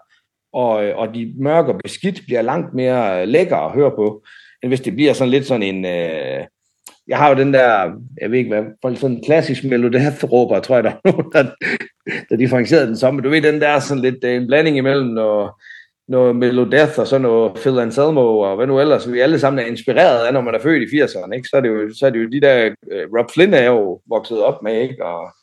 [0.54, 4.24] og og de mørke og beskidt bliver langt mere lækker at høre på
[4.64, 6.46] end hvis det bliver sådan lidt sådan en øh,
[7.08, 7.92] jeg har jo den der
[8.22, 11.32] jeg ved ikke hvad for sådan en klassisk melodi råber tror jeg der er nogen
[11.34, 11.44] der
[12.30, 13.22] der differentierede den samme.
[13.22, 15.52] Du ved den der sådan lidt en blanding imellem noget
[16.08, 19.12] noget Melodeath og sådan noget Phil Anselmo og hvad nu ellers.
[19.12, 21.48] Vi alle sammen er inspireret af når man er født i 80'erne ikke?
[21.48, 22.70] Så er det jo så er det jo de der
[23.18, 25.06] Rob Flynn er jo vokset op med ikke?
[25.06, 25.34] Og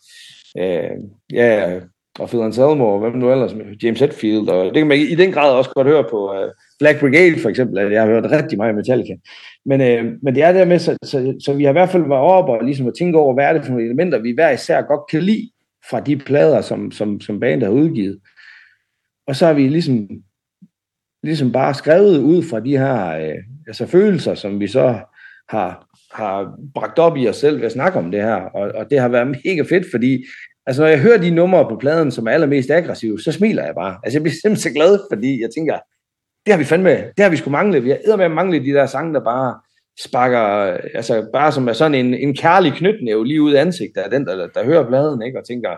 [0.58, 0.90] eh
[1.32, 1.80] ja,
[2.18, 5.32] og Phil Anselmo, og hvem nu ellers, James Hetfield, og det kan man i den
[5.32, 8.58] grad også godt høre på uh, Black Brigade for eksempel, at jeg har hørt rigtig
[8.58, 9.16] meget Metallica.
[9.64, 12.02] Men, uh, men det er der med, så, så, så vi har i hvert fald
[12.02, 14.50] været oppe og ligesom at tænke over, hvad er det for nogle elementer, vi hver
[14.50, 15.50] især godt kan lide
[15.90, 18.20] fra de plader, som, som, som bandet har udgivet.
[19.26, 20.08] Og så har vi ligesom,
[21.22, 24.98] ligesom bare skrevet ud fra de her uh, altså følelser, som vi så
[25.48, 28.90] har har bragt op i os selv ved at snakke om det her, og, og
[28.90, 30.24] det har været mega fedt, fordi
[30.66, 33.74] altså, når jeg hører de numre på pladen, som er allermest aggressive, så smiler jeg
[33.74, 33.98] bare.
[34.04, 35.78] Altså, jeg bliver simpelthen så glad, fordi jeg tænker,
[36.46, 37.82] det har vi fandme, det har vi sgu mangle.
[37.82, 39.60] Vi har eddermed manglet de der sange, der bare
[40.04, 40.38] sparker,
[40.94, 44.26] altså bare som er sådan en, en kærlig knytnæve lige ud af ansigtet af den,
[44.26, 45.38] der, der, der hører pladen, ikke?
[45.38, 45.70] og tænker,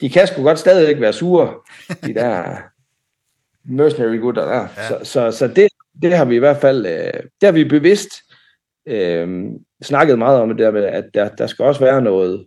[0.00, 1.54] de kan sgu godt ikke være sure,
[2.06, 2.56] de der
[3.64, 4.68] mercenary gutter der.
[4.76, 4.88] Ja.
[4.88, 5.68] Så, så, så det,
[6.02, 8.10] det har vi i hvert fald, det har vi bevidst
[8.86, 12.46] ehm snakket meget om det der med at der der skal også være noget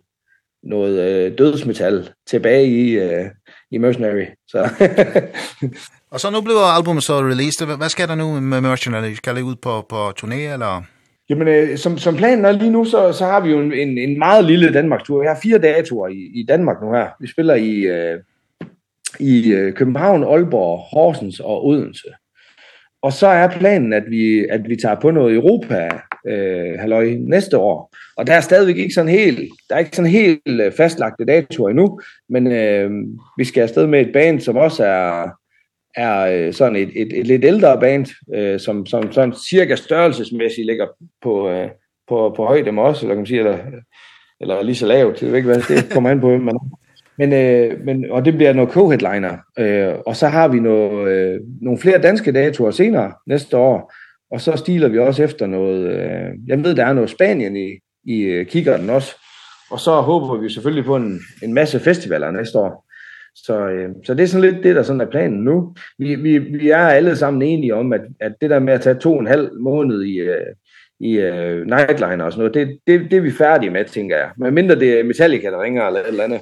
[0.62, 3.24] noget øh, dødsmetal tilbage i øh,
[3.70, 4.26] i Mercenary.
[4.48, 4.68] Så
[6.12, 7.76] Og så nu blev albumet så released.
[7.76, 9.12] Hvad skal der nu med Mercenary?
[9.12, 10.82] Skal det ud på på turné eller
[11.30, 13.98] Jamen, øh, som, som planen er lige nu, så, så har vi jo en, en,
[13.98, 15.20] en meget lille Danmark-tur.
[15.20, 17.08] Vi har fire datoer i, i Danmark nu her.
[17.20, 18.20] Vi spiller i, øh,
[19.20, 22.08] i øh, København, Aalborg, Horsens og Odense.
[23.02, 25.88] Og så er planen, at vi, at vi tager på noget Europa
[26.28, 27.94] eh halløj næste år.
[28.16, 31.68] Og der er stadigvæk ikke sådan helt, der er ikke sådan helt øh, fastlagte datoer
[31.68, 32.90] endnu, men øh,
[33.38, 35.28] vi skal afsted med et band, som også er,
[35.94, 40.86] er sådan et, et, et lidt ældre band, øh, som, som sådan cirka størrelsesmæssigt ligger
[41.22, 41.68] på, øh,
[42.08, 43.58] på, på højde med os, eller kan man sige, eller,
[44.40, 46.58] eller lige så lavt, det ved ikke, hvad det kommer an på, men.
[47.18, 49.36] Men, øh, men, og det bliver noget co-headliner.
[49.58, 53.92] Øh, og så har vi noget, øh, nogle flere danske datoer senere næste år,
[54.30, 57.78] Og så stiler vi også efter noget, øh, jeg ved, der er noget Spanien i,
[58.04, 59.14] i kikkerten også.
[59.70, 62.86] Og så håber vi selvfølgelig på en, en masse festivaler næste år.
[63.34, 65.74] Så, øh, så det er sådan lidt det, der sådan er planen nu.
[65.98, 68.98] Vi, vi, vi er alle sammen enige om, at, at det der med at tage
[68.98, 70.46] to og en halv måned i, øh,
[71.00, 74.30] i uh, Nightliner og sådan noget, det, det, det er vi færdige med, tænker jeg.
[74.36, 76.40] Men mindre det er Metallica, der ringer eller et eller andet,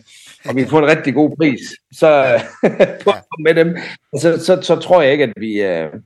[0.48, 1.60] og vi får en rigtig god pris,
[1.92, 2.24] så
[3.46, 3.76] med dem,
[4.18, 6.00] så, så, så tror jeg ikke, at vi, uh,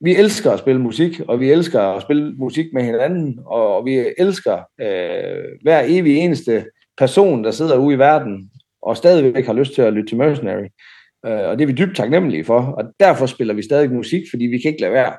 [0.00, 3.84] vi elsker at spille musik, og vi elsker at spille musik med hinanden, og, og
[3.84, 6.64] vi elsker øh, hver evig eneste
[6.98, 8.50] person, der sidder ude i verden,
[8.82, 10.66] og stadigvæk har lyst til at lytte til Mercenary.
[11.26, 14.44] Øh, og det er vi dybt taknemmelige for, og derfor spiller vi stadig musik, fordi
[14.44, 15.12] vi kan ikke lade være.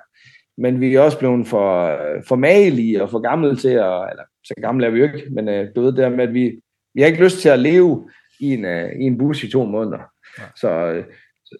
[0.58, 1.98] Men vi er også blevet for,
[2.28, 5.50] for magelige og for gamle til at, eller så gamle er vi jo ikke, men
[5.50, 6.62] øh, du ved det med, at vi,
[6.94, 8.10] vi har ikke lyst til at leve
[8.40, 10.00] i en, øh, i en bus i to måneder.
[10.40, 10.44] Ja.
[10.56, 11.04] Så øh,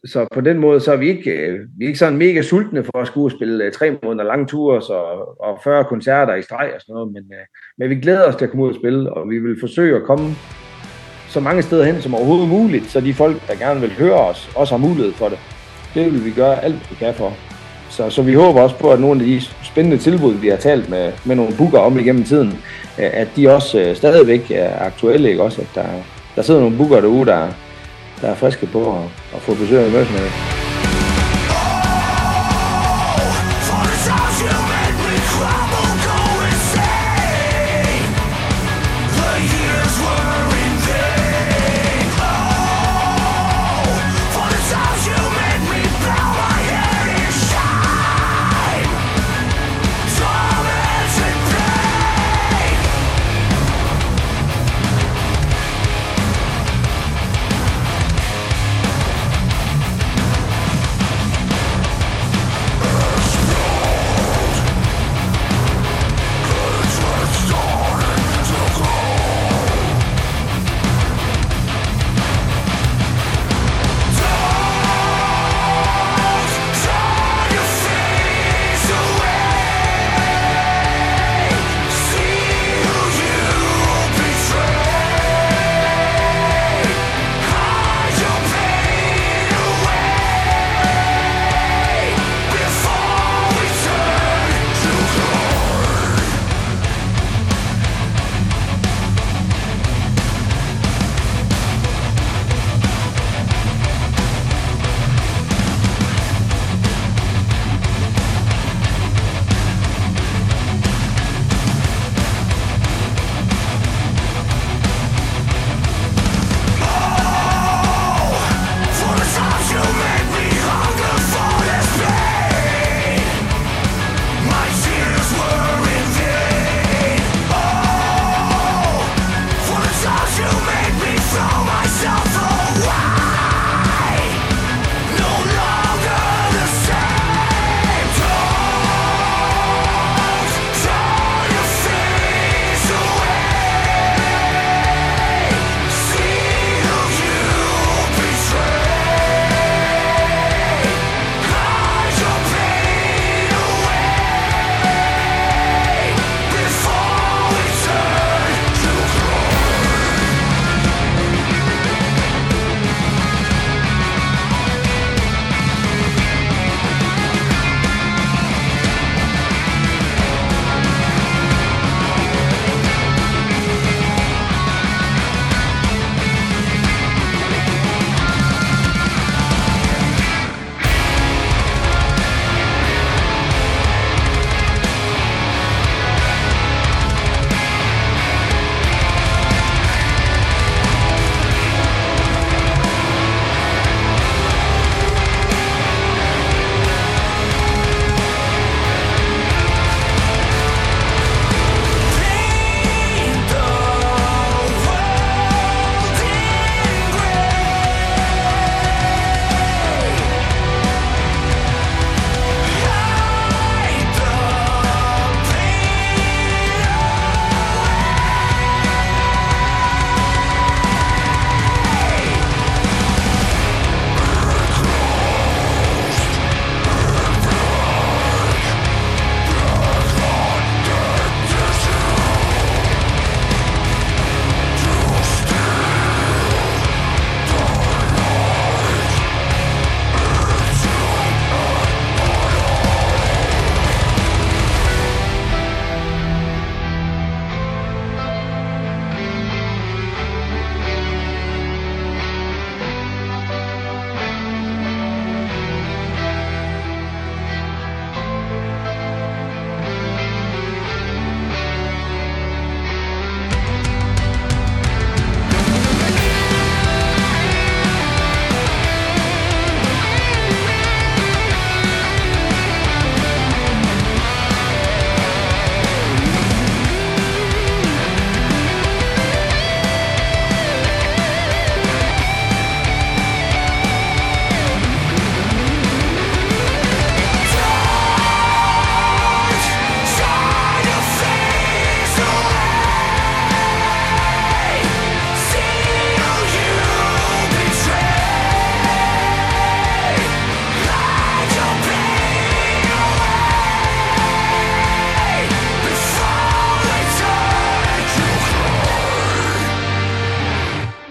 [0.06, 3.02] så på den måde så er vi ikke vi er ikke sådan mega sultne for
[3.02, 4.94] at skulle spille tre måneder lange ture så
[5.40, 7.24] og 40 koncerter i streg og sådan noget, men
[7.78, 10.04] men vi glæder os til at komme ud og spille og vi vil forsøge at
[10.04, 10.36] komme
[11.30, 14.50] så mange steder hen som overhovedet muligt, så de folk der gerne vil høre os
[14.56, 15.40] også har mulighed for det.
[15.94, 17.34] Det vil vi gøre alt vi kan for.
[17.90, 20.90] Så så vi håber også på at nogle af de spændende tilbud vi har talt
[20.90, 22.54] med med nogle booker om igennem tiden,
[22.98, 25.88] at de også stadigvæk er aktuelle, ikke også at der
[26.36, 27.48] der sidder nogle booker derude der
[28.22, 29.04] der er friske på at
[29.38, 30.67] og fokusere i verden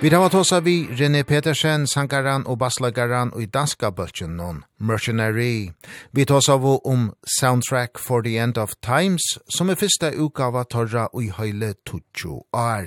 [0.06, 5.72] Vi har tåsa vi René Petersen, sangaran og baslagaran og i danska bølgen noen, Mercenary.
[6.12, 7.08] Vi tåsa vi om
[7.40, 12.38] Soundtrack for the End of Times, som er fyrsta utgava torra og i høyle 20
[12.54, 12.86] år.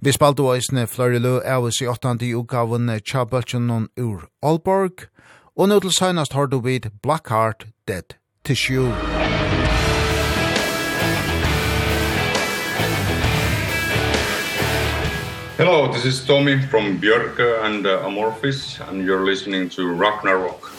[0.00, 2.18] Vi spalte oisne Florilu av oss i 8.
[2.34, 5.06] utgaven tja bølgen noen ur Aalborg,
[5.54, 8.90] og nå til søgnast har du vid Blackheart Dead Tissue.
[15.60, 20.72] Hello, this is Tommy from Björk and uh, Amorphis, and you're listening to Ragnarok.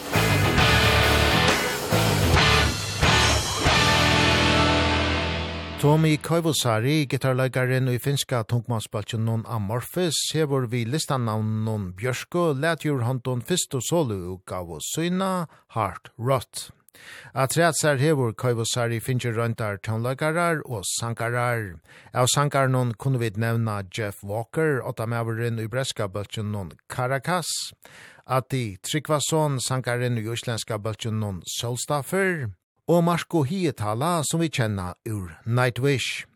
[5.80, 12.98] Tommy Koivosari, gitarleikaren i finska tungmannsbaltjen non Amorphis, hever vi listanavn non Björsko, let your
[12.98, 15.46] jur hanton fyrst og solu gav og syna,
[15.78, 16.72] Heart Rot.
[17.34, 21.78] Atreatsar hevur Koivosari finnir røntar tonlagarar og sankarar.
[22.14, 27.48] Av sankarnon kunnu vit nevna Jeff Walker, åtta mæveren í breska bøltjenon Caracas,
[28.26, 32.50] Ati Tryggvason, sankaren i uslenska bøltjenon Solstaffer,
[32.88, 36.26] og Marco Hietala, som vi kjenna ur Nightwish.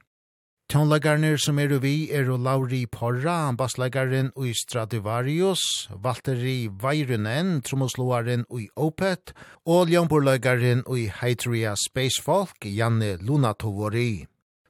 [0.66, 5.60] Tonlegarnir som er vi er Lauri Porra, basslegaren i Stradivarius,
[6.02, 9.30] Valtteri Vairunen, tromosloaren i Opet,
[9.62, 14.26] og ljomborlegaren i Heitria Spacefolk, Janne Lunatovori.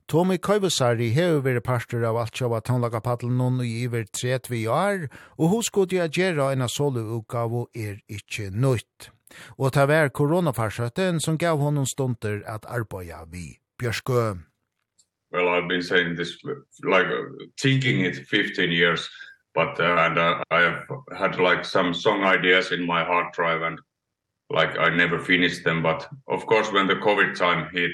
[0.07, 5.07] Tommy Koivusari hever veri parster av alt sjava tonlegapadlen i iver 30 år,
[5.41, 9.09] og hos god jeg gjerra enn solu utgavo er ikkje nøyt.
[9.57, 13.57] Og ta vær koronafarsøtten som gav honom stunder at arbeida vi.
[13.81, 14.37] Bjørskø
[15.37, 16.37] well I've been saying this
[16.83, 17.07] like
[17.61, 19.09] thinking it 15 years
[19.57, 20.83] but uh, and uh, I have
[21.17, 23.81] had like some song ideas in my hard drive and
[24.51, 25.83] like I never finished them.
[25.83, 27.93] But of course when the covid time hit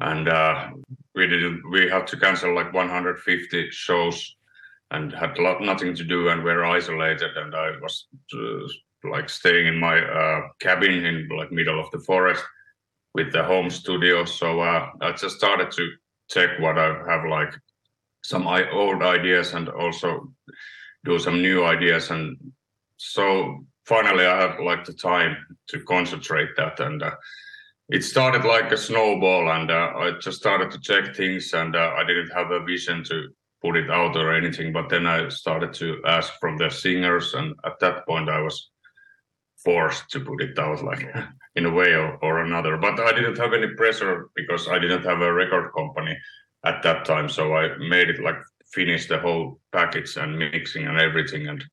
[0.00, 0.70] and uh
[1.14, 4.36] we did we had to cancel like 150 shows
[4.90, 7.36] and had lot, nothing to do and were isolated.
[7.36, 12.00] And I was uh, like staying in my uh cabin in like middle of the
[12.00, 12.42] forest
[13.14, 14.24] with the home studio.
[14.24, 15.84] So uh I just started to
[16.28, 17.54] check what I have like
[18.22, 20.32] some old ideas and also
[21.04, 22.36] do some new ideas and
[22.96, 25.36] so finally I had like the time
[25.68, 27.12] to concentrate that and uh,
[27.88, 31.94] it started like a snowball and uh, I just started to check things and uh,
[31.96, 33.28] I didn't have a vision to
[33.62, 37.54] put it out or anything but then I started to ask from the singers and
[37.64, 38.70] at that point I was
[39.64, 41.06] forced to put it out like
[41.58, 42.76] in a way or, or another.
[42.76, 46.16] But I didn't have any pressure because I didn't have a record company
[46.64, 47.28] at that time.
[47.28, 48.40] So I made it like
[48.72, 51.48] finish the whole package and mixing and everything.
[51.48, 51.64] And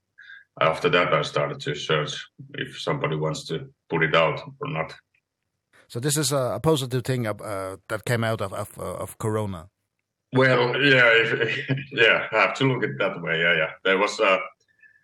[0.59, 2.13] after that, I started to search
[2.55, 3.55] if somebody wants to
[3.89, 4.93] put it out or not.
[5.88, 9.69] So this is a, a positive thing uh, that came out of, of, of Corona.
[10.33, 13.39] Well, yeah, if, yeah, I have to look at it that way.
[13.39, 13.71] Yeah, yeah.
[13.83, 14.25] There was a...
[14.25, 14.39] Uh,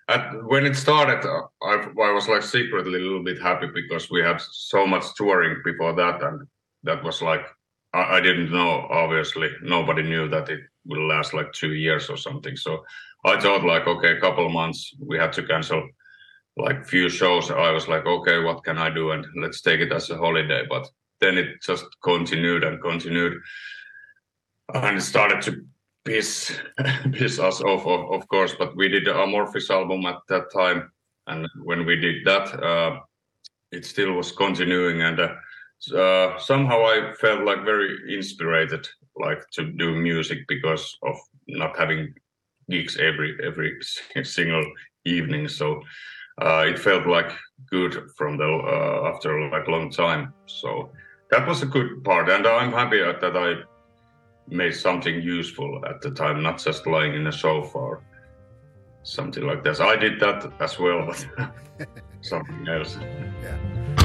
[0.08, 1.26] at when it started
[1.62, 5.62] I I was like secretly a little bit happy because we had so much touring
[5.64, 6.48] before that and
[6.84, 7.46] that was like
[7.94, 9.50] I, I didn't know obviously.
[9.62, 12.56] Nobody knew that it will last like 2 years or something.
[12.56, 12.84] So
[13.26, 15.88] I thought like okay a couple of months we had to cancel
[16.58, 17.52] like few shows.
[17.52, 19.12] I was like okay what can I do?
[19.12, 20.66] And let's take it as a holiday.
[20.70, 20.90] But
[21.20, 23.40] then it just continued and continued.
[24.74, 25.66] And it started to
[26.06, 26.52] piss
[27.14, 30.92] piss us off of, of course but we did the amorphous album at that time
[31.28, 33.00] and when we did that uh
[33.72, 35.34] it still was continuing and uh,
[35.96, 41.16] uh, somehow I felt like very inspired like to do music because of
[41.48, 42.14] not having
[42.70, 43.78] gigs every every
[44.24, 44.66] single
[45.06, 45.82] evening so
[46.42, 47.32] uh it felt like
[47.70, 50.92] good from the uh, after like long time so
[51.32, 53.64] that was a good part and I'm happy that I
[54.48, 58.04] made something useful at the time, not just lying in a sofa or
[59.04, 59.78] something like that.
[59.78, 61.88] So I did that as well, but
[62.22, 62.98] something else.
[63.44, 64.01] yeah.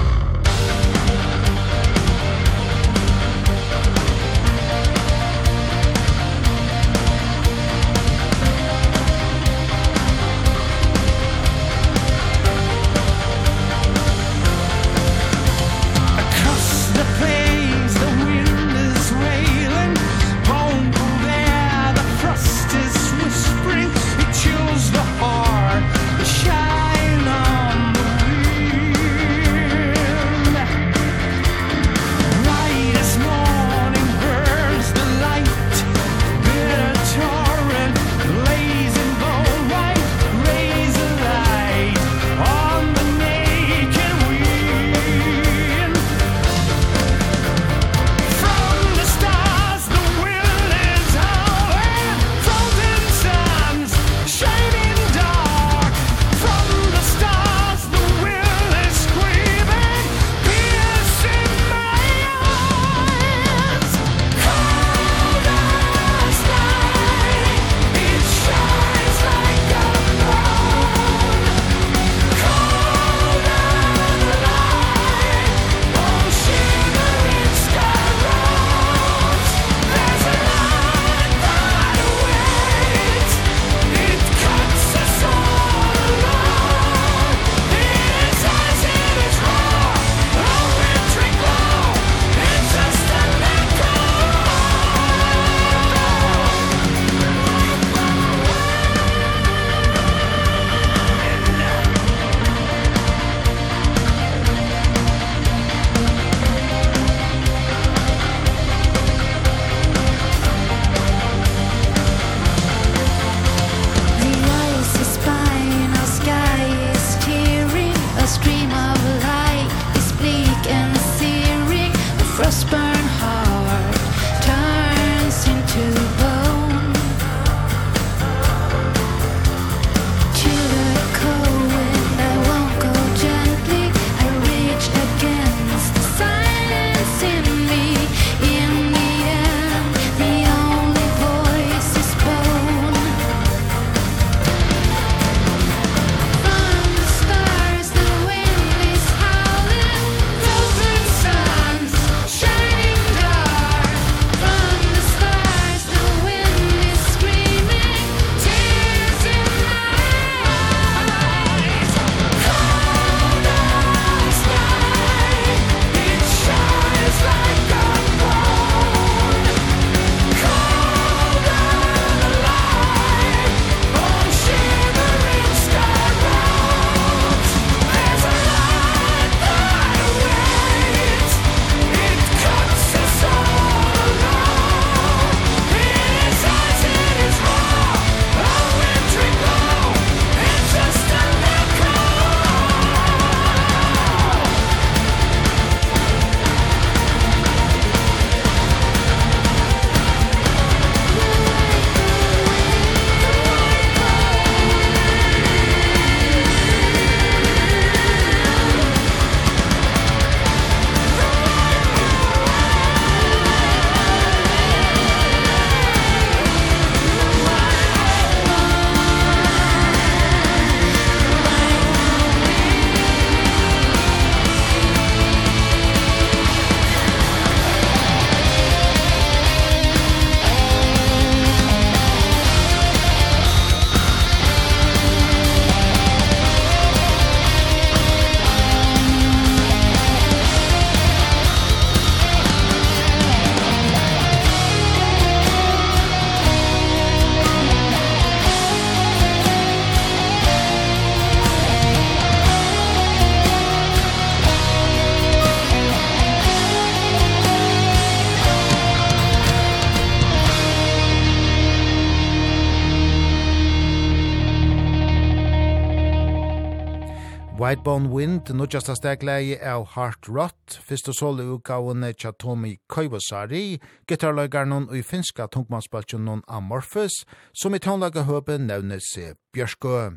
[267.66, 274.84] Whitebone Wind, nudjasta stegleie av Heart Rot, fyrst og sole utgavene tja Tomi Koivosari, gitarløygarnon
[274.86, 277.24] og i finska tungmannsbaltjonon Amorphous,
[277.58, 279.08] som i tonlaga høpe nevnes
[279.50, 280.12] Bjørskø.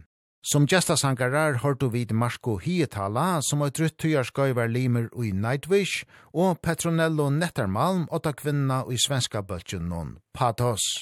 [0.46, 6.06] Som gestasangarar har du vid Marsko Hietala, som har drutt tujarskøyver limer og i Nightwish,
[6.38, 11.02] og Petronello Nettermalm, åtta kvinna og i svenska baltjonon Patos.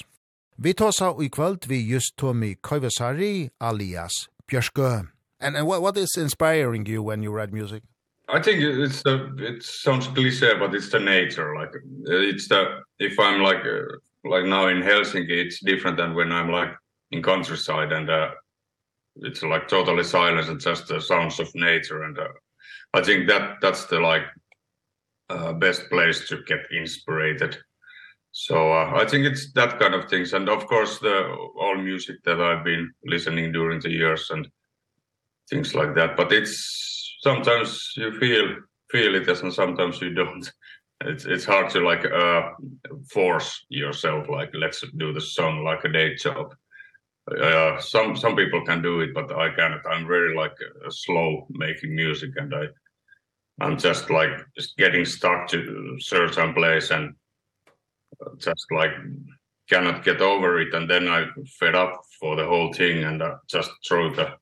[0.56, 5.17] Vi tåsa i kvöld vi just Tomi Koivosari, alias Bjørskø.
[5.40, 7.82] And, and what, what is inspiring you when you write music?
[8.28, 11.72] I think it's the it sounds cliché but it's the nature like
[12.04, 16.50] it's the if I'm like uh, like now in Helsinki it's different than when I'm
[16.50, 16.74] like
[17.10, 18.30] in countryside and uh,
[19.16, 22.28] it's like totally silence and just the sounds of nature and uh,
[22.92, 24.24] I think that that's the like
[25.30, 27.56] uh, best place to get inspired.
[28.32, 32.16] So uh, I think it's that kind of things and of course the all music
[32.24, 34.46] that I've been listening during the years and
[35.50, 38.56] things like that but it's sometimes you feel
[38.90, 40.50] feel it and sometimes you don't.
[41.04, 42.50] It's it's hard to like uh
[43.10, 46.54] force yourself like let's do the song like a day job.
[47.30, 49.80] Uh some some people can do it but I can't.
[49.86, 52.64] I'm very like uh, slow making music and I
[53.60, 57.14] I'm just like just getting stuck to certain place and
[58.38, 58.92] just like
[59.68, 60.74] cannot get over it.
[60.74, 61.26] And then I
[61.60, 64.34] fed up for the whole thing and I just throw the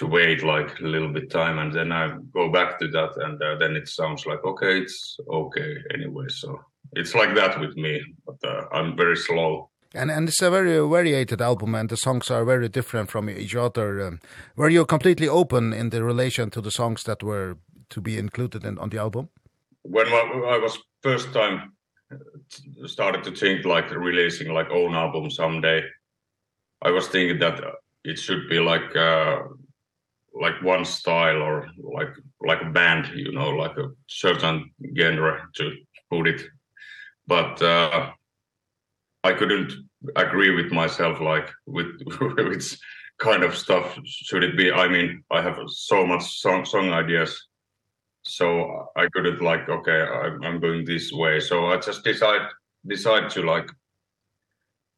[0.00, 3.40] to wait like a little bit time and then I go back to that and
[3.42, 6.58] uh, then it sounds like okay it's okay anyway so
[6.92, 9.68] it's like that with me but uh, I'm very slow.
[9.94, 13.54] And and it's a very variated album and the songs are very different from each
[13.54, 14.20] other um,
[14.56, 17.58] were you completely open in the relation to the songs that were
[17.90, 19.28] to be included in on the album?
[19.82, 21.72] When I was first time
[22.86, 25.82] started to think like releasing like own album someday
[26.82, 27.60] I was thinking that
[28.04, 29.42] it should be like uh,
[30.34, 32.12] like one style or like
[32.46, 35.76] like a band you know like a certain genre to
[36.10, 36.42] put it.
[37.26, 38.10] But uh
[39.22, 39.72] I couldn't
[40.16, 42.00] agree with myself like with
[42.36, 42.78] which
[43.18, 44.72] kind of stuff should it be.
[44.72, 47.46] I mean I have so much song song ideas
[48.22, 51.40] so I couldn't like okay I'm I'm going this way.
[51.40, 52.48] So I just decide
[52.86, 53.68] decide to like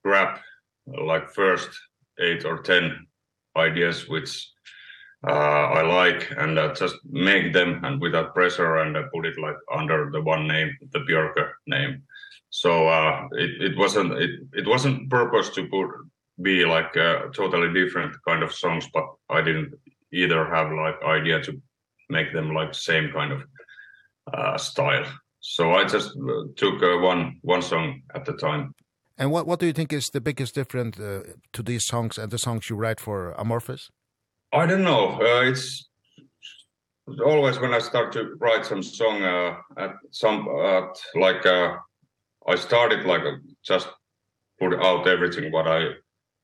[0.05, 0.39] grab
[0.87, 1.71] like first
[2.19, 3.07] 8 or 10
[3.57, 4.52] ideas which
[5.27, 9.39] uh I like and uh, just make them and without pressure and uh, put it
[9.39, 12.03] like under the one name the Björker name.
[12.51, 15.89] So uh it it wasn't it it wasn't purpose to put
[16.41, 19.75] be like a totally different kind of songs but I didn't
[20.13, 21.53] either have like idea to
[22.11, 23.43] make them like same kind of
[24.33, 25.07] uh style.
[25.41, 26.13] So I just
[26.57, 28.75] took uh, one one song at the time.
[29.19, 32.31] And what what do you think is the biggest difference uh, to these songs and
[32.31, 33.91] the songs you write for Amorphous?
[34.53, 35.19] I don't know.
[35.21, 35.89] Uh, it's
[37.25, 41.77] always when I start to write some song uh, at some at like uh,
[42.47, 43.89] I started like uh, just
[44.61, 45.93] put out everything what I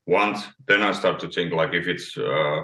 [0.07, 0.37] want
[0.67, 2.61] then I start to think like if it's uh,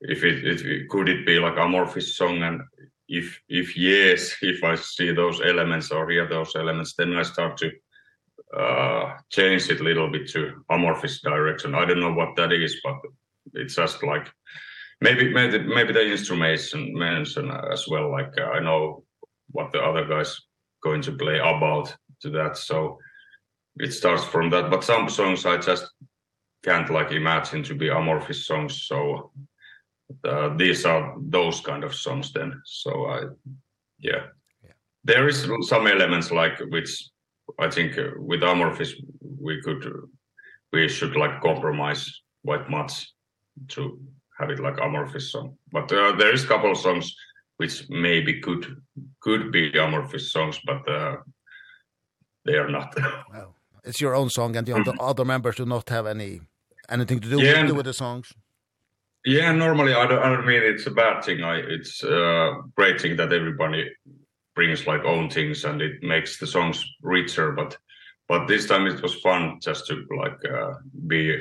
[0.00, 2.62] if it, it could it be like amorphous song and
[3.06, 7.58] if if yes if I see those elements or hear those elements then I start
[7.58, 7.70] to
[8.56, 12.80] uh change it a little bit to amorphous direction I don't know what that is
[12.82, 12.96] but
[13.52, 14.30] it's just like
[15.00, 19.04] maybe maybe maybe the instrumentation mention as well like uh, I know
[19.50, 20.40] what the other guys
[20.82, 22.98] going to play about to that so
[23.76, 24.70] it starts from that.
[24.70, 25.90] But some songs I just
[26.64, 29.32] can't like imagine to be amorphous songs so
[30.24, 32.60] uh, these are those kind of songs then.
[32.64, 33.20] So I
[33.98, 34.26] yeah,
[34.62, 34.72] yeah.
[35.02, 37.10] there is some elements like which
[37.58, 40.06] I think uh, with amorphous we could uh,
[40.72, 43.13] we should like compromise quite much
[43.68, 43.98] to
[44.38, 45.56] have it like amorphous song.
[45.72, 47.14] But uh, there is a couple of songs
[47.56, 48.82] which maybe could
[49.20, 51.16] could be amorphous songs, but uh,
[52.44, 52.94] they are not.
[53.32, 53.54] well,
[53.84, 56.40] it's your own song, and the other, other members do not have any
[56.90, 58.32] anything to do, yeah, with, do with the songs.
[59.24, 61.42] Yeah, normally I don't, I don't mean it's a bad thing.
[61.42, 63.90] I, it's a great thing that everybody
[64.54, 67.52] brings like own things and it makes the songs richer.
[67.52, 67.76] But
[68.28, 70.74] but this time it was fun just to like uh,
[71.06, 71.38] be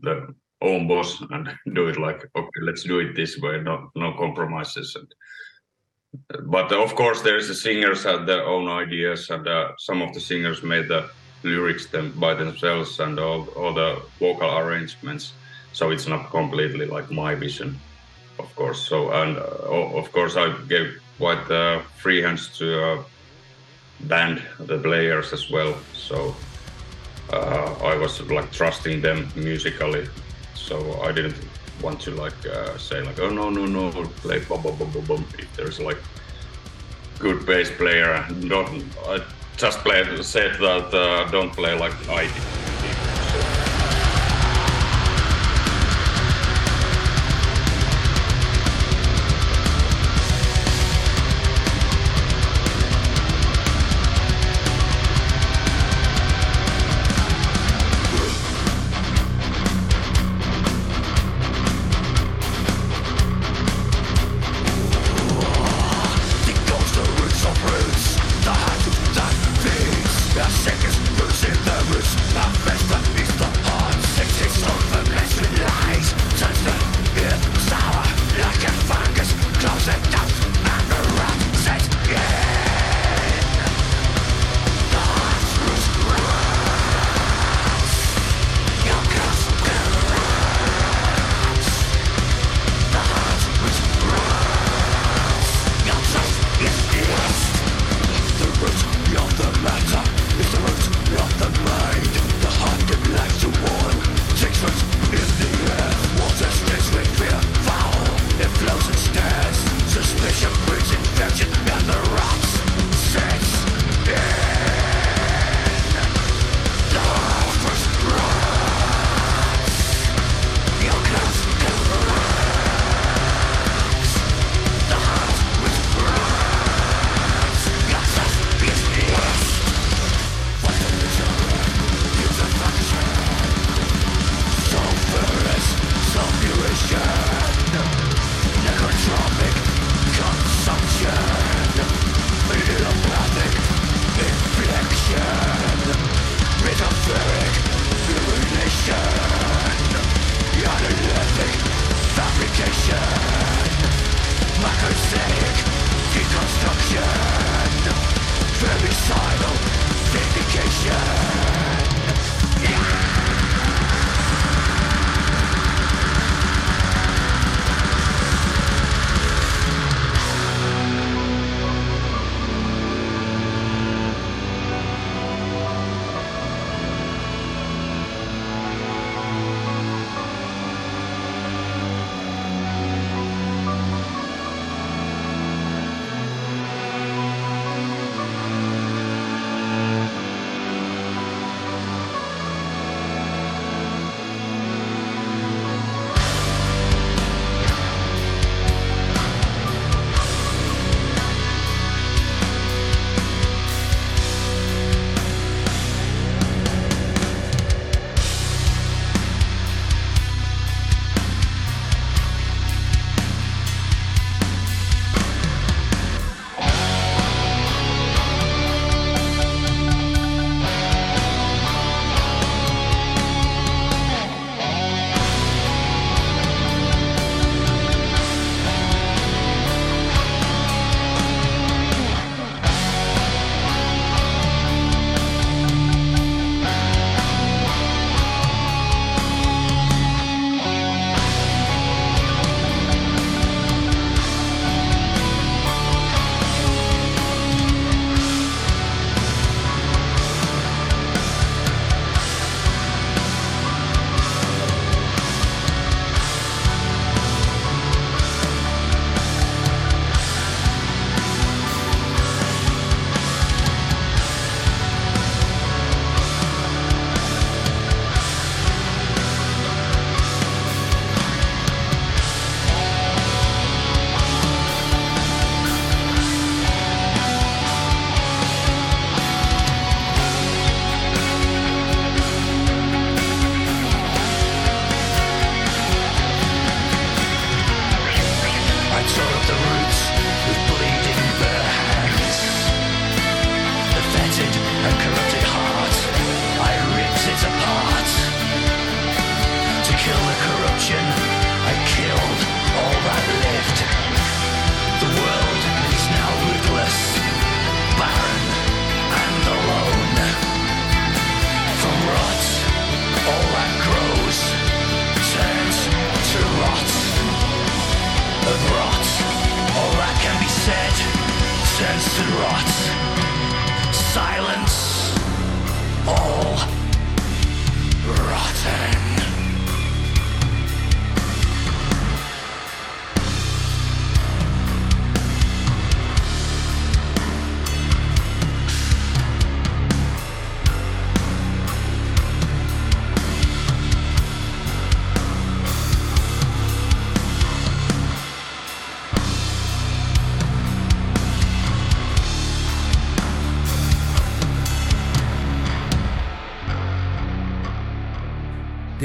[0.00, 0.34] the
[0.64, 4.96] own boss and do it like okay let's do it this way no no compromises.
[4.96, 5.08] And
[6.46, 10.20] but of course there's the singers had their own ideas and uh, some of the
[10.20, 11.10] singers made the
[11.42, 15.32] lyrics them by themselves and all all the vocal arrangements.
[15.72, 17.80] So it's not completely like my vision
[18.38, 18.88] of course.
[18.88, 23.02] So and uh, of course I gave quite uh, free hands to uh,
[24.00, 25.74] band the players as well.
[25.92, 26.34] So
[27.32, 30.06] uh, I was like trusting them musically
[30.64, 31.36] so I didn't
[31.82, 33.90] want to like uh, say like oh no no no
[34.22, 35.98] play bum bum bum bum bum if there's like
[37.18, 39.22] good bass player don't I
[39.56, 42.63] just play said that uh, don't play like I did.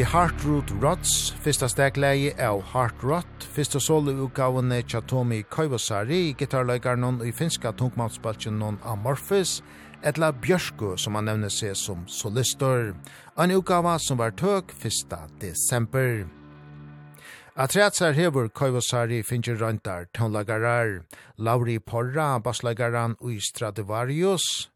[0.10, 7.70] Heartroot Rots, fyrsta stegleie av Heart Rot, fyrsta soloutgavene tja Tomi Koivosari, gitarløygarnon i finska
[7.78, 9.60] tungmannsbaltjenon Amorphis,
[10.02, 12.96] etla Bjørsku som han nevner seg som solistor,
[13.38, 16.26] en utgava som var tøk fyrsta desember.
[17.54, 21.04] Atreatsar hevur Koivosari finnir røntar tónlagarar,
[21.38, 24.72] Lauri Porra, basslagaran ui Stradivarius,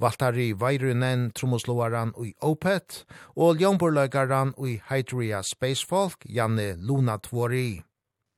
[0.00, 3.04] Valtari Vairunen, Tromosloaran i Opet,
[3.36, 7.82] og Ljomborløygaran i Hydria Spacefolk, Janne Luna Tvori.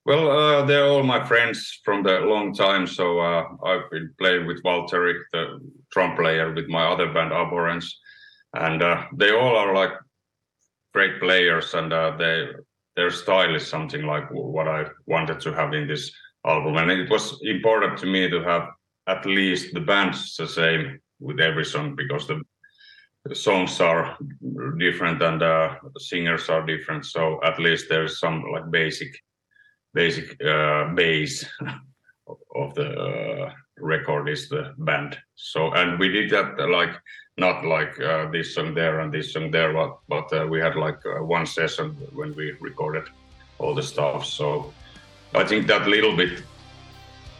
[0.06, 4.46] Well, uh, they're all my friends from the long time, so uh, I've been playing
[4.46, 5.60] with Valtteri, the
[5.92, 8.00] drum player, with my other band, Abhorrence,
[8.54, 9.92] and uh, they all are like
[10.94, 12.48] great players, and uh, they,
[12.96, 16.10] their style is something like what I wanted to have in this
[16.46, 16.76] album.
[16.78, 18.68] And it was important to me to have
[19.06, 22.42] at least the bands the same with every song because the,
[23.24, 24.16] the songs are
[24.78, 27.04] different and uh, the singers are different.
[27.04, 29.14] So at least there's some like basic
[29.92, 31.44] basic uh base
[32.54, 35.18] of the uh, record is the band.
[35.34, 36.94] So and we did that uh, like
[37.36, 40.76] not like uh, this song there and this song there but but uh, we had
[40.76, 43.04] like uh, one session when we recorded
[43.58, 44.24] all the stuff.
[44.24, 44.72] So
[45.34, 46.42] i think that little bit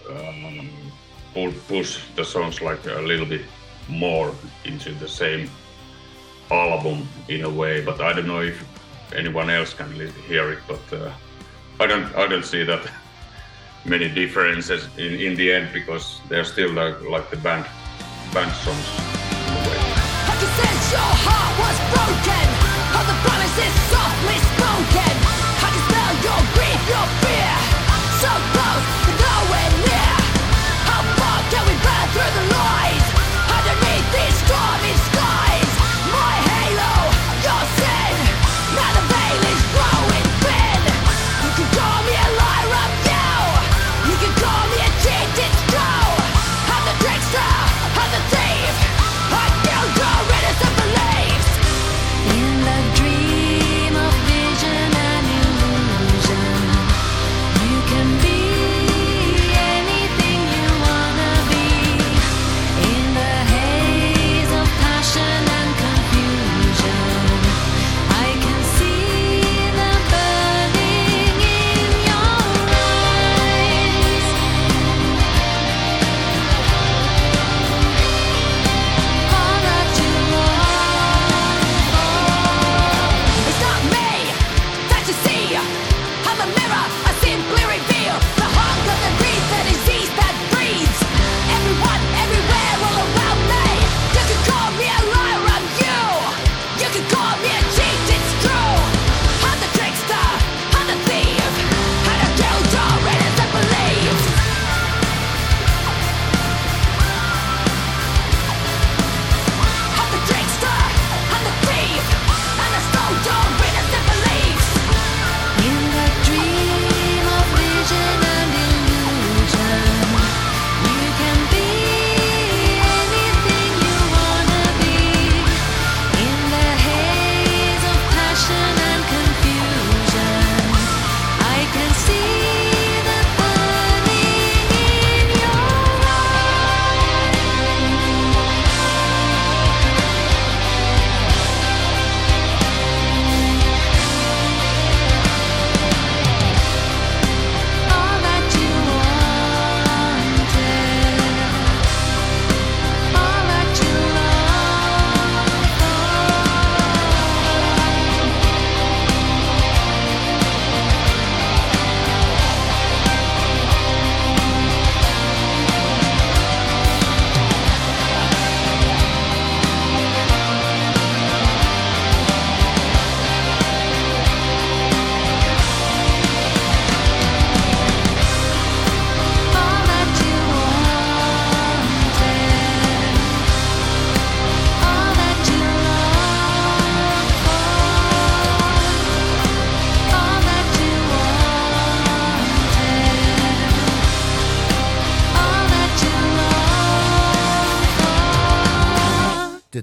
[0.08, 0.70] um
[1.68, 3.42] push the songs like a little bit
[3.88, 4.34] more
[4.64, 5.50] into the same
[6.50, 8.64] album in a way but I don't know if
[9.14, 9.90] anyone else can
[10.28, 11.12] hear it but uh,
[11.78, 12.82] I don't I don't see that
[13.84, 17.66] many differences in in the end because they're still like, like the band
[18.34, 18.86] band songs
[19.46, 19.80] in a way.
[20.40, 22.46] You said your heart was broken
[22.92, 24.49] how the promises softly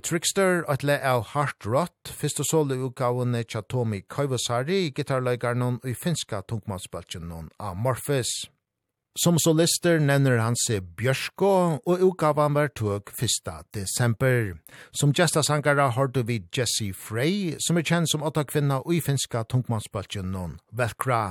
[0.07, 5.89] Trickster, et le av Hart Rot, fyrst og solo utgavene tja Tomi Koivasari, gitarløygarnon og
[5.91, 8.31] i finska tungmannsbaltjennon Amorphis.
[9.19, 11.51] Som solister nevner han seg Bjørsko,
[11.83, 13.51] og utgavan var tog 1.
[13.75, 14.55] desember.
[14.95, 18.95] Som gesta sangara har du vid Jesse Frey, som er kjent som åtta kvinna og
[18.95, 21.23] i finska tungmannsbaltjennon Velkra.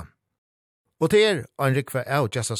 [1.01, 2.53] Og til er, Anrikva er av gesta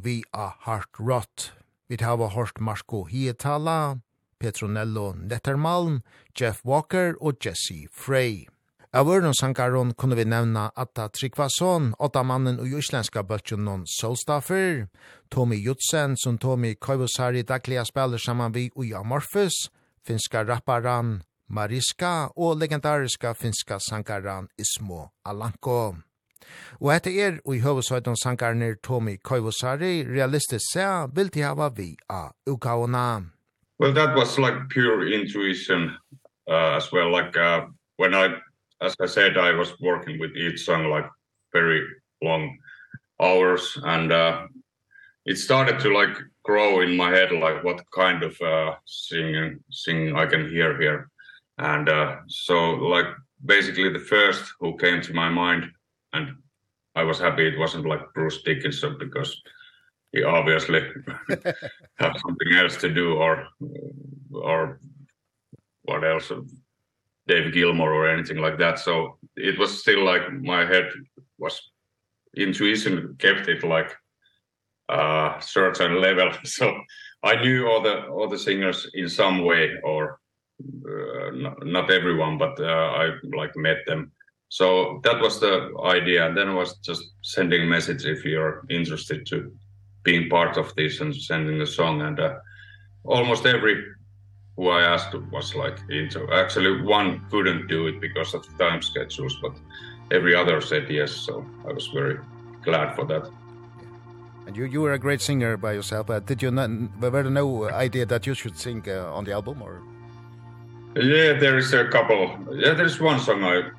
[0.00, 1.52] vi av Hart Rott.
[1.88, 4.00] Vi tar av hørt Marsko Hietala,
[4.40, 6.00] Petronello Nettermalm,
[6.34, 8.46] Jeff Walker og Jesse Frey.
[8.90, 14.88] Av Ørnum sankaron kunne vi nevna Atta Tryggvason, åtta mannen og islenska bøtjen non Solstaffer,
[15.30, 19.68] Tommy Jutsen, som Tommy Koivosari daglige spiller saman vi og Amorphis,
[20.02, 25.94] finska rapparan Mariska og legendariska finska sankaran Ismo Alanko.
[26.80, 31.92] Og etter er og i høvesøyden sankarner Tommy Koivosari realistisk seg vil de hava vi
[32.08, 33.39] av ukaona.
[33.80, 35.96] Well, that was like pure intuition
[36.46, 37.10] uh, as well.
[37.10, 37.64] Like uh,
[37.96, 38.34] when I,
[38.82, 41.06] as I said, I was working with each song like
[41.54, 41.82] very
[42.22, 42.58] long
[43.22, 44.42] hours, and uh,
[45.24, 50.14] it started to like grow in my head, like what kind of uh, singing singing
[50.14, 51.08] I can hear here,
[51.56, 53.06] and uh, so like
[53.46, 55.64] basically the first who came to my mind,
[56.12, 56.36] and
[56.94, 59.40] I was happy it wasn't like Bruce Dickinson because
[60.12, 60.80] we obviously
[61.98, 63.46] have something else to do or
[64.32, 64.80] or
[65.82, 66.32] what else
[67.26, 68.78] David Gilmore or anything like that.
[68.78, 70.88] So it was still like my head
[71.38, 71.60] was
[72.36, 73.90] intuition kept it like
[74.88, 76.30] uh certain level.
[76.44, 76.66] So
[77.22, 80.18] I knew all the all the singers in some way or
[80.62, 84.12] uh, not, not everyone but uh, I like met them.
[84.48, 86.26] So that was the idea.
[86.26, 89.52] And then was just sending message if you're interested to
[90.02, 92.34] being part of this and sending a song and uh,
[93.04, 93.84] almost every
[94.56, 98.82] who I asked was like into actually one couldn't do it because of the time
[98.82, 99.52] schedules but
[100.10, 102.18] every other said yes so I was very
[102.62, 103.30] glad for that.
[104.46, 106.70] And you you were a great singer by yourself but did you not
[107.00, 109.82] were there no idea that you should sing uh, on the album or?
[110.96, 112.20] Yeah there is a couple
[112.62, 113.70] yeah there is one song I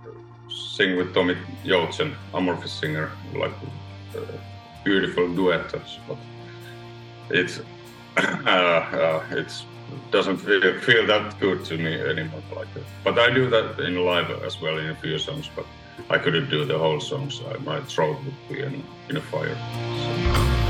[0.50, 1.36] sing with Tommy
[1.66, 3.54] Joutsen Amorphous singer like
[4.16, 4.22] uh,
[4.84, 5.72] beautiful duet.
[6.08, 6.18] But
[7.30, 7.60] it's
[8.18, 9.66] uh, uh, it's
[10.12, 12.84] doesn't feel, feel that good to me anymore like that.
[13.04, 15.66] But I do that in live as well in a few songs, but
[16.10, 17.42] I couldn't do the whole songs.
[17.48, 19.56] I, my throat would be in, in a fire.
[19.56, 20.61] So.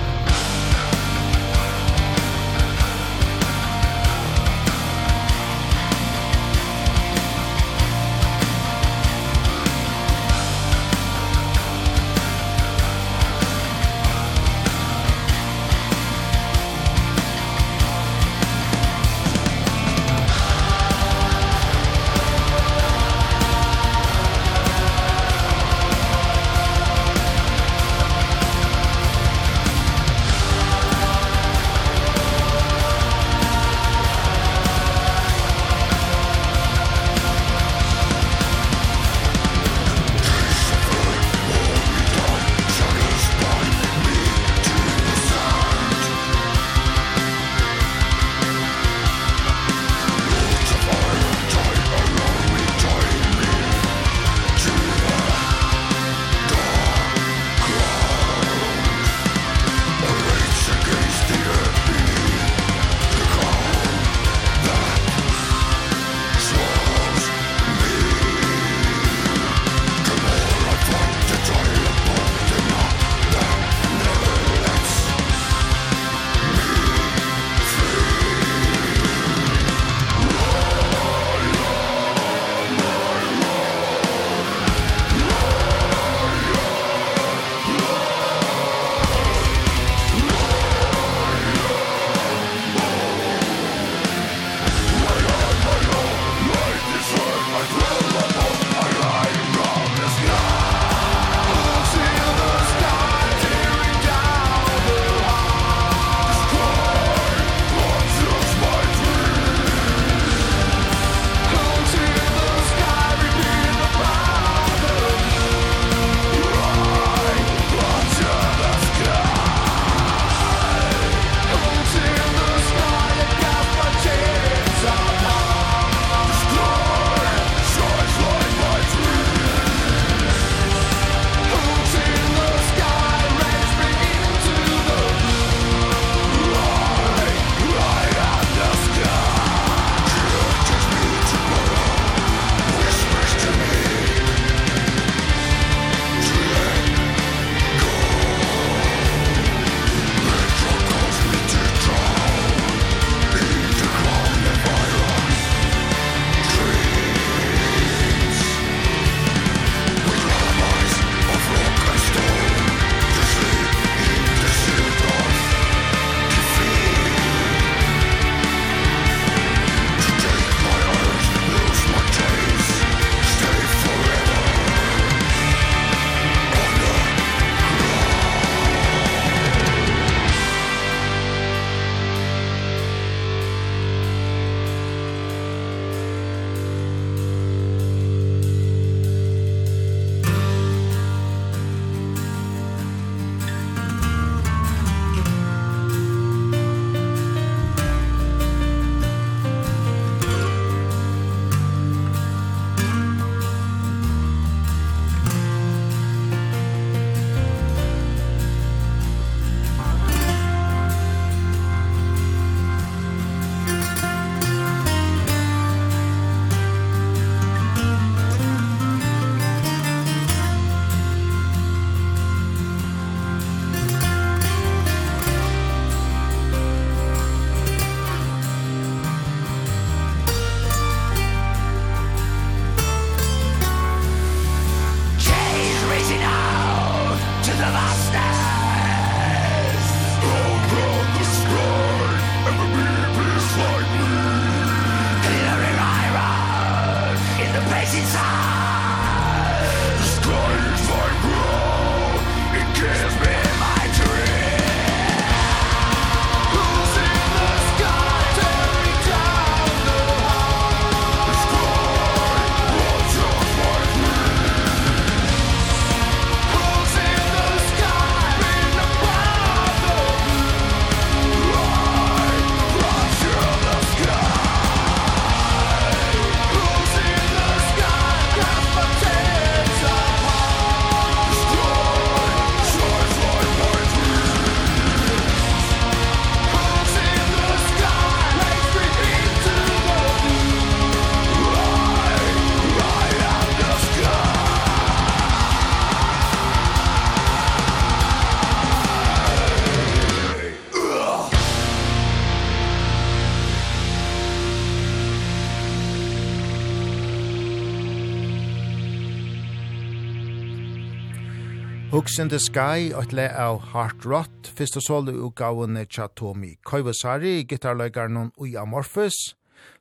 [312.21, 316.51] in the Sky og et le av Heart Rot, fyrst og solo utgavene tja Tomi
[316.67, 319.17] Koivasari, gitarløygaren og i Amorphis,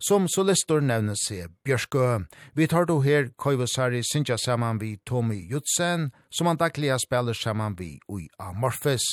[0.00, 2.24] som solistor nevner seg Bjørskø.
[2.56, 7.76] Vi tar då her Koivasari synja saman vi Tomi Jutsen, som han dagliga spiller saman
[7.78, 9.04] vi i Amorphis.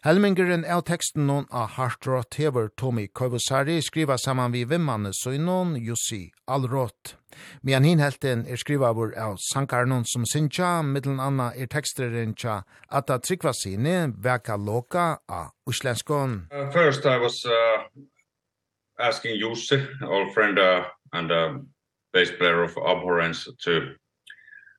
[0.00, 6.30] Helmingeren av teksten noen av Hartrott hever Tommy Koivosari skriva saman vi vimmanne noen Jussi
[6.48, 7.16] Alrott.
[7.62, 13.18] Mian helten er skriva vår av Sankarnon som sinja, middelen anna er teksteren tja Atta
[13.18, 16.48] Tryggvasini, Veka Loka av Uslenskon.
[16.50, 17.84] Uh, first I was uh,
[18.98, 21.58] asking Jussi, old friend uh, and uh,
[22.14, 23.96] bass player of Abhorrence to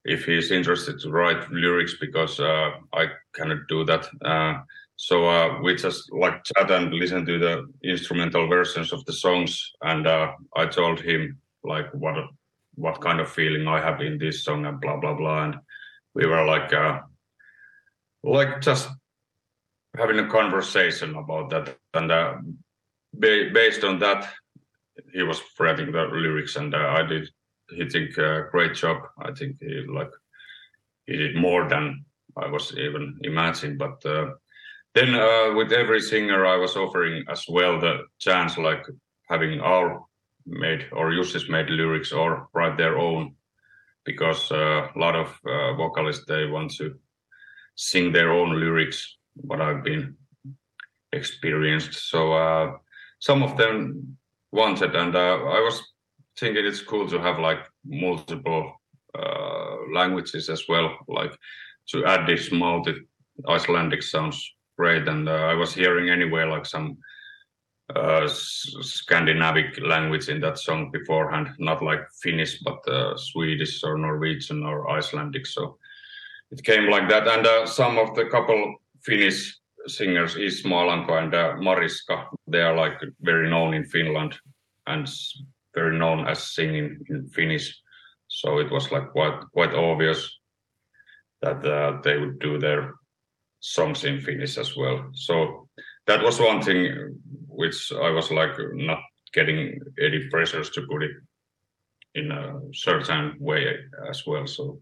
[0.04, 4.08] if he's interested to write lyrics because uh, I cannot do that.
[4.26, 4.62] Uh,
[5.02, 9.72] So uh, we just like chat and listen to the instrumental versions of the songs
[9.82, 12.14] and uh, I told him like what
[12.76, 15.56] what kind of feeling I have in this song and blah blah blah and
[16.14, 17.00] we were like uh,
[18.24, 18.90] like just
[19.98, 22.36] having a conversation about that and uh,
[23.12, 24.30] ba based on that
[25.12, 27.28] he was writing the lyrics and uh, I did
[27.76, 28.98] he think uh, great job.
[29.18, 30.14] I think he like
[31.08, 32.06] he did more than
[32.38, 34.34] I was even imagining but uh,
[34.94, 38.86] then uh, with every singer I was offering as well the chance like
[39.30, 40.04] having our
[40.46, 43.36] made or uses made lyrics or write their own
[44.04, 46.96] because uh, a lot of uh, vocalists they want to
[47.76, 50.16] sing their own lyrics what I've been
[51.14, 51.94] experienced.
[52.10, 52.78] So uh
[53.20, 54.18] some of them
[54.52, 55.82] wanted and uh, I was
[56.38, 58.74] thinking it's cool to have like multiple
[59.18, 61.34] uh languages as well like
[61.90, 62.96] to add this multi
[63.48, 66.98] Icelandic sounds great and uh, I was hearing anyway like some
[67.96, 71.48] uh Scandinavian language in that song beforehand.
[71.60, 75.78] Not like Finnish but uh, Swedish or Norwegian or Icelandic so
[76.54, 77.28] it came like that.
[77.28, 78.62] And uh, some of the couple
[79.08, 79.40] Finnish
[79.88, 82.18] singers Ismaalanko and uh, Mariska
[82.48, 84.34] they are like very known in Finland
[84.88, 85.06] and
[85.76, 87.68] very known as singing in Finnish.
[88.28, 90.20] So it was like quite quite obvious
[91.44, 92.82] that uh, they would do their
[93.62, 95.10] songs in Finnish as well.
[95.14, 95.68] So
[96.08, 99.00] that was one thing which I was like not
[99.34, 101.12] getting any pressures to put it
[102.16, 103.78] in a certain way
[104.10, 104.46] as well.
[104.48, 104.82] So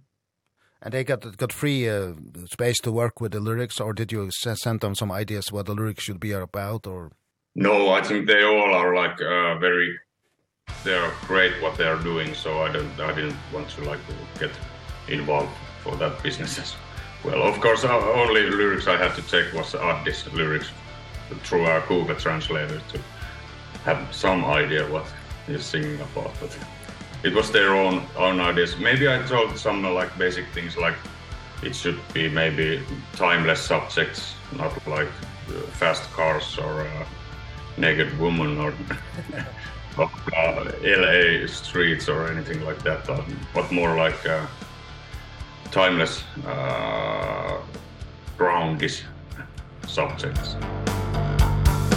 [0.81, 2.13] And they got got free uh,
[2.51, 5.75] space to work with the lyrics or did you send them some ideas what the
[5.75, 7.11] lyrics should be about or
[7.55, 9.99] No, I think they all are like uh, very
[10.83, 13.99] they're great what they are doing so I don't I didn't want to like
[14.39, 14.51] get
[15.07, 15.51] involved
[15.83, 16.88] for that business as well.
[17.23, 20.71] Well, of course, our only lyrics I had to check was artist lyrics
[21.43, 22.99] through our Google translator to
[23.83, 25.05] have some idea what
[25.45, 26.31] he's singing about.
[26.39, 26.57] But
[27.23, 28.77] it was their own own ideas.
[28.77, 30.95] Maybe I told some like basic things like
[31.61, 32.81] it should be maybe
[33.13, 35.09] timeless subjects, not like
[35.49, 37.05] uh, fast cars or uh,
[37.77, 38.73] naked woman or
[39.97, 43.05] uh, LA streets or anything like that,
[43.53, 44.45] but more like uh,
[45.71, 47.57] timeless uh,
[48.37, 49.03] groundish
[49.87, 50.55] subjects.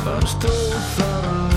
[0.05, 1.52] I'm still far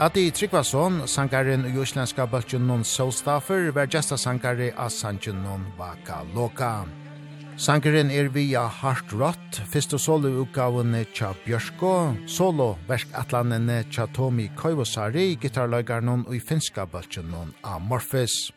[0.00, 6.86] Adi Tryggvason, sangaren i jyslenska bøltjen non Soulstaffer, var gesta sangare av sangjennom Vaka Loka.
[7.60, 11.92] Sangaren er via Hart Rott, fyrst og solo utgavene tja Bjørsko,
[12.24, 18.54] solo verskatlanene tja Tomi Koivosari, gitarløygarnon non i finska bøltjennom Amorphis.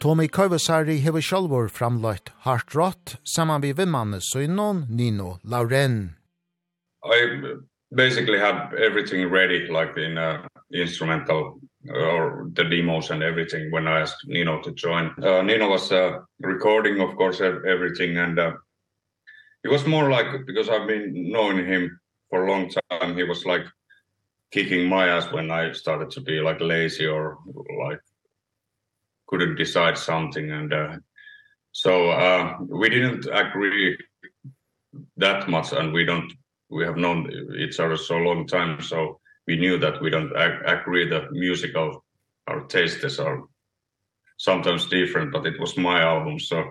[0.00, 6.16] Tomi Koivosari hever sjálfur framløyt Hart Rott, saman vi vimmanne søynon Nino Lauren.
[7.04, 13.88] I'm basically have everything ready like in uh, instrumental or the demos and everything when
[13.88, 15.12] I asked Nino to join.
[15.22, 18.52] Uh, Nino was uh, recording of course everything and uh,
[19.64, 23.44] it was more like because I've been knowing him for a long time he was
[23.44, 23.64] like
[24.52, 27.38] kicking my ass when I started to be like lazy or
[27.84, 28.00] like
[29.26, 30.96] couldn't decide something and uh,
[31.72, 33.96] so uh we didn't agree
[35.16, 36.32] that much and we don't
[36.70, 40.52] we have known each other so long time so we knew that we don't ag
[40.66, 42.04] agree the musical
[42.46, 43.42] our tastes are
[44.38, 46.64] sometimes different but it was my album so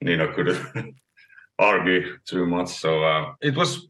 [0.00, 0.94] Nina couldn't
[1.58, 3.86] argue too much so uh, it was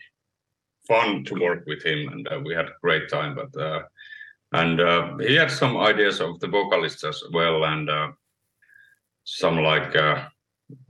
[0.88, 3.82] fun to work with him and uh, we had a great time but uh,
[4.52, 8.08] and uh, he had some ideas of the vocalists as well and uh,
[9.24, 10.28] some like uh,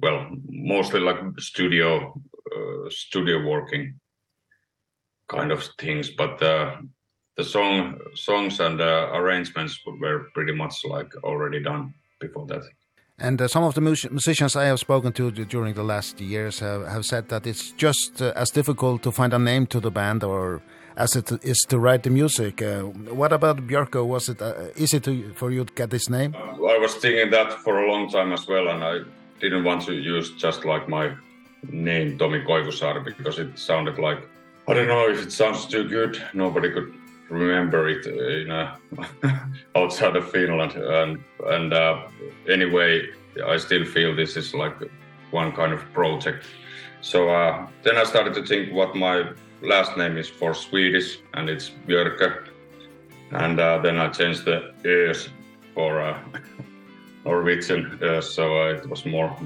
[0.02, 2.14] well mostly like studio
[2.54, 3.98] uh, studio working
[5.34, 6.54] kind of things but the
[7.36, 12.64] the song songs and the arrangements were pretty much like already done before that
[13.18, 16.84] And uh, some of the musicians I have spoken to during the last years have,
[16.88, 20.24] have said that it's just uh, as difficult to find a name to the band
[20.24, 20.62] or
[20.96, 22.60] as it is to write the music.
[22.62, 22.80] Uh,
[23.20, 26.34] what about bjorko Was it uh, easy to, for you to get this name?
[26.34, 29.00] Uh, I was thinking that for a long time as well, and I
[29.40, 31.14] didn't want to use just like my
[31.70, 34.28] name Tomi koivusar because it sounded like
[34.66, 36.22] I don't know if it sounds too good.
[36.32, 36.94] Nobody could
[37.28, 38.76] remember it in uh,
[39.76, 42.08] outside of Finland and and uh,
[42.48, 43.08] anyway
[43.46, 44.76] I still feel this is like
[45.30, 46.44] one kind of project.
[47.00, 49.30] So uh then I started to think what my
[49.62, 52.48] last name is for Swedish and it's Björke.
[53.32, 55.28] And uh then I changed the ears
[55.74, 56.18] for uh
[57.24, 59.36] Norwegian uh, so uh, it was more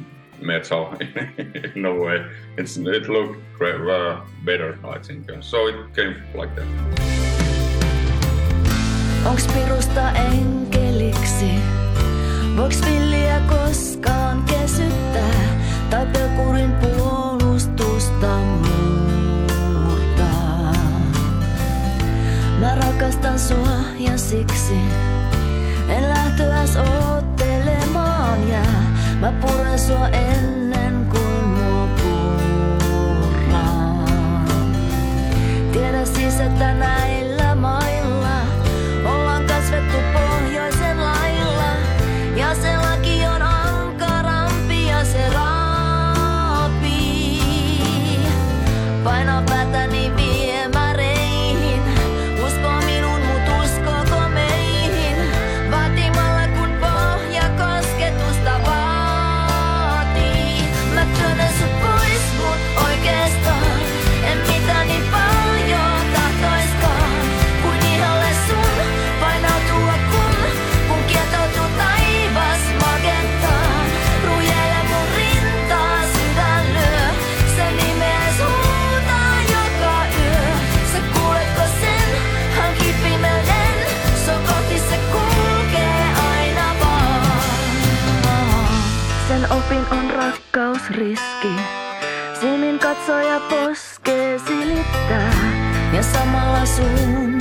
[0.40, 0.94] metal
[1.74, 2.24] in a way.
[2.56, 5.26] It's, it looked great, uh, better, I think.
[5.40, 6.66] So it came like that.
[9.26, 11.50] Onks pirusta enkeliksi?
[12.56, 15.58] Voiks villiä koskaan kesyttää?
[15.90, 18.38] Tai pelkurin puolustusta
[19.74, 20.72] murtaa?
[22.60, 24.74] Mä rakastan sua ja siksi
[25.88, 28.97] en lähtöäs oottelemaan jää.
[29.20, 34.04] Mä puren sua ennen kuin mua purraa.
[35.72, 37.27] Tiedä siis, että näillä
[96.78, 97.37] sum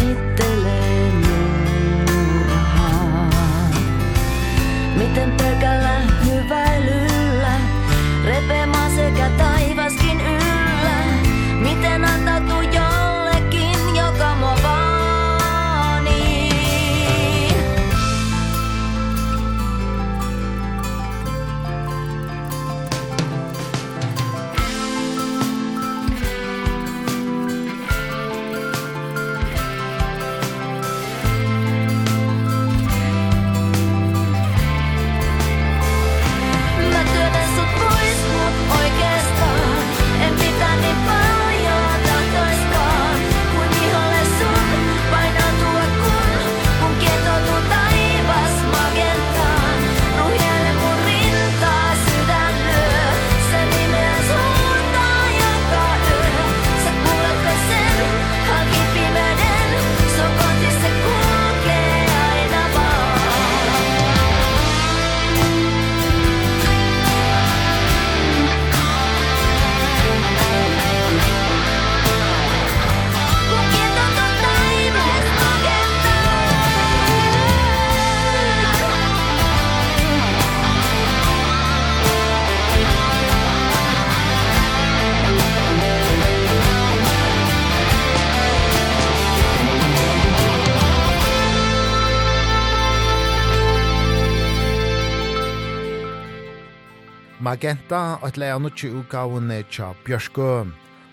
[97.47, 100.65] Magenta, et leia nukki utgavene tja Bjørskø.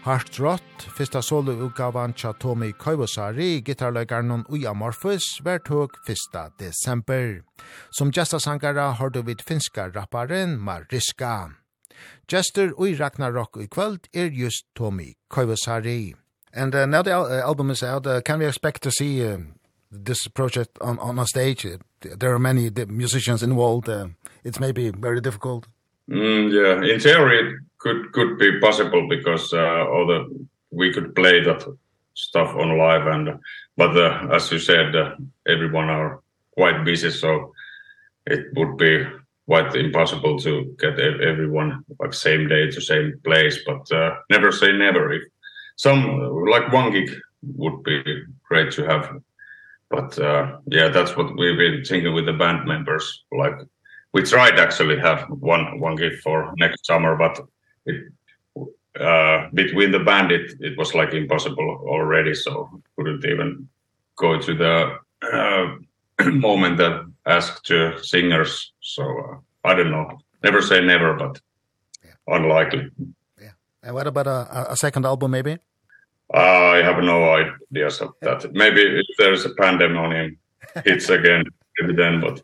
[0.02, 7.44] Hart Rott, fyrsta solo-utgavan tja Tommy Koivosari, gitarløygaren Uja Morfus, vær tog fyrsta desember.
[7.94, 11.52] Som gestasankara har du vid finska rapparen Mariska.
[12.26, 16.14] Gester ui Ragnarok i kvöld er just Tommy Koivosari.
[16.52, 19.38] And uh, now the al album is out, uh, can we expect to see uh,
[19.92, 21.64] this project on, on a stage?
[22.00, 23.88] There are many musicians involved.
[23.88, 24.08] Uh,
[24.42, 25.68] it's maybe very difficult.
[26.10, 31.14] Mm, yeah, in theory it could could be possible because uh, all the we could
[31.14, 31.64] play that
[32.14, 33.38] stuff on live and
[33.76, 35.14] but uh, as you said uh,
[35.48, 36.20] everyone are
[36.52, 37.52] quite busy so
[38.26, 39.04] it would be
[39.46, 44.72] quite impossible to get everyone like same day to same place but uh, never say
[44.72, 45.12] never.
[45.12, 45.22] If
[45.76, 46.00] some
[46.50, 47.10] like one gig
[47.42, 48.02] would be
[48.48, 49.10] great to have
[49.90, 53.58] but uh, yeah that's what we've been thinking with the band members like
[54.14, 57.40] we tried actually have one one gig for next summer but
[57.86, 58.12] it
[59.00, 63.68] uh between the band it it was like impossible already so couldn't even
[64.16, 64.98] go to the
[65.32, 65.66] uh,
[66.30, 68.72] moment that asked to singers.
[68.80, 70.18] So uh, i don't know.
[70.42, 71.40] Never say never but
[72.04, 72.36] yeah.
[72.36, 72.90] unlikely.
[73.40, 73.52] Yeah.
[73.82, 75.58] And what about a a second album maybe?
[76.32, 78.52] I have no idea of that.
[78.52, 80.38] Maybe if there's a pandemonium
[80.84, 81.44] it's again
[81.78, 82.42] maybe then but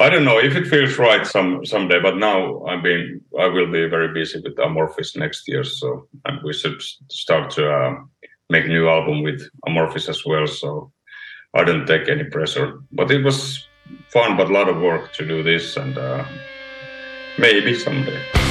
[0.00, 3.70] I don't know if it feels right some someday, but now I mean I will
[3.70, 7.94] be very busy with Amorphis next year, so and we should start to uh,
[8.50, 10.48] make new album with Amorphis as well.
[10.48, 10.92] So
[11.54, 13.68] I don't take any pressure, but it was
[14.12, 16.24] fun, but a lot of work to do this, and uh,
[17.38, 18.43] maybe someday.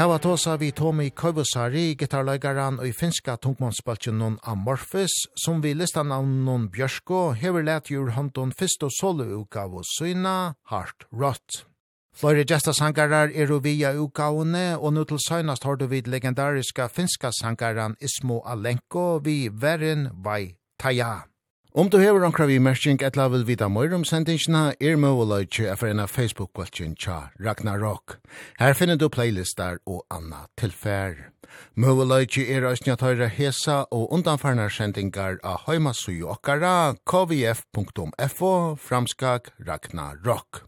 [0.00, 6.08] Det var tåsa vi Tommy Koivosari, gitarløygaran og i finska tungmånsspaltjen Amorphis, som vi listan
[6.08, 11.66] navn noen Bjørsko, hever let jur hånden fyrst og soluuka av Syna, Hart Rot.
[12.16, 17.30] Flore gesta sangarar er via ukaone, og nu til søgnast har du vid legendariska finska
[17.30, 21.29] sangaran Ismo Alenko vi Verin Vai Taja.
[21.72, 25.76] Om du hever omkra vi mersing etla vil vita møyre om sendingsina, er møvuløytje er
[25.78, 28.16] for en av Facebook-kvaltjen tja Ragnarok.
[28.58, 31.14] Her finner du playlistar og anna tilfær.
[31.78, 40.64] Møvuløytje er òsnja tøyre hesa og undanfarnar sendingar av høymasuju okkara kvf.fo framskak Ragnarok.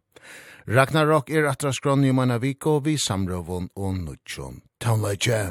[0.71, 4.63] Ragnarok er atra skronni om anna viko vi samrøvun og nutjon.
[4.79, 5.43] Taunløytje!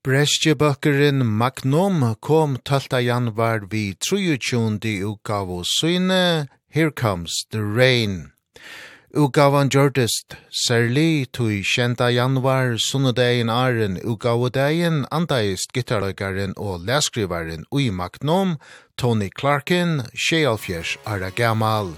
[0.00, 3.02] Brestjebøkkeren Magnum kom 12.
[3.04, 5.04] januar vi 23.
[5.04, 8.32] utgav og syne Here Comes the Rain.
[9.12, 12.08] Utgavan gjørtest særlig tog 20.
[12.16, 18.56] januar sunnedagen æren utgavedagen andaist gitarløkeren og lesskriveren ui Magnum,
[18.96, 21.92] Tony Clarkin, 24 Ara Gamal.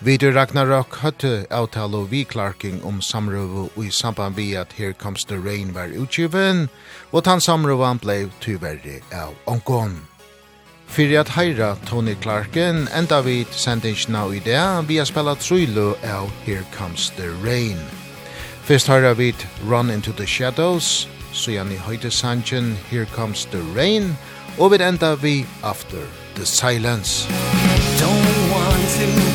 [0.00, 5.26] Vidur Ragnarok høtte avtale og viklarking om samrøve og i samband vi at Here Comes
[5.28, 6.70] the Rain var utgiven,
[7.12, 9.98] og tann samrøven blei tyverri av omgånd.
[10.88, 16.32] Fyrir at heira Tony Clarken enda vid sendingsna i det, vi har spela trullo av
[16.46, 17.76] Here Comes the Rain.
[18.64, 19.36] Fyrst heira vid
[19.68, 24.16] Run into the Shadows, så gjerne høyte sanjen Here Comes the Rain,
[24.58, 27.28] og vid enda vi After the Silence.
[28.00, 29.29] Don't want to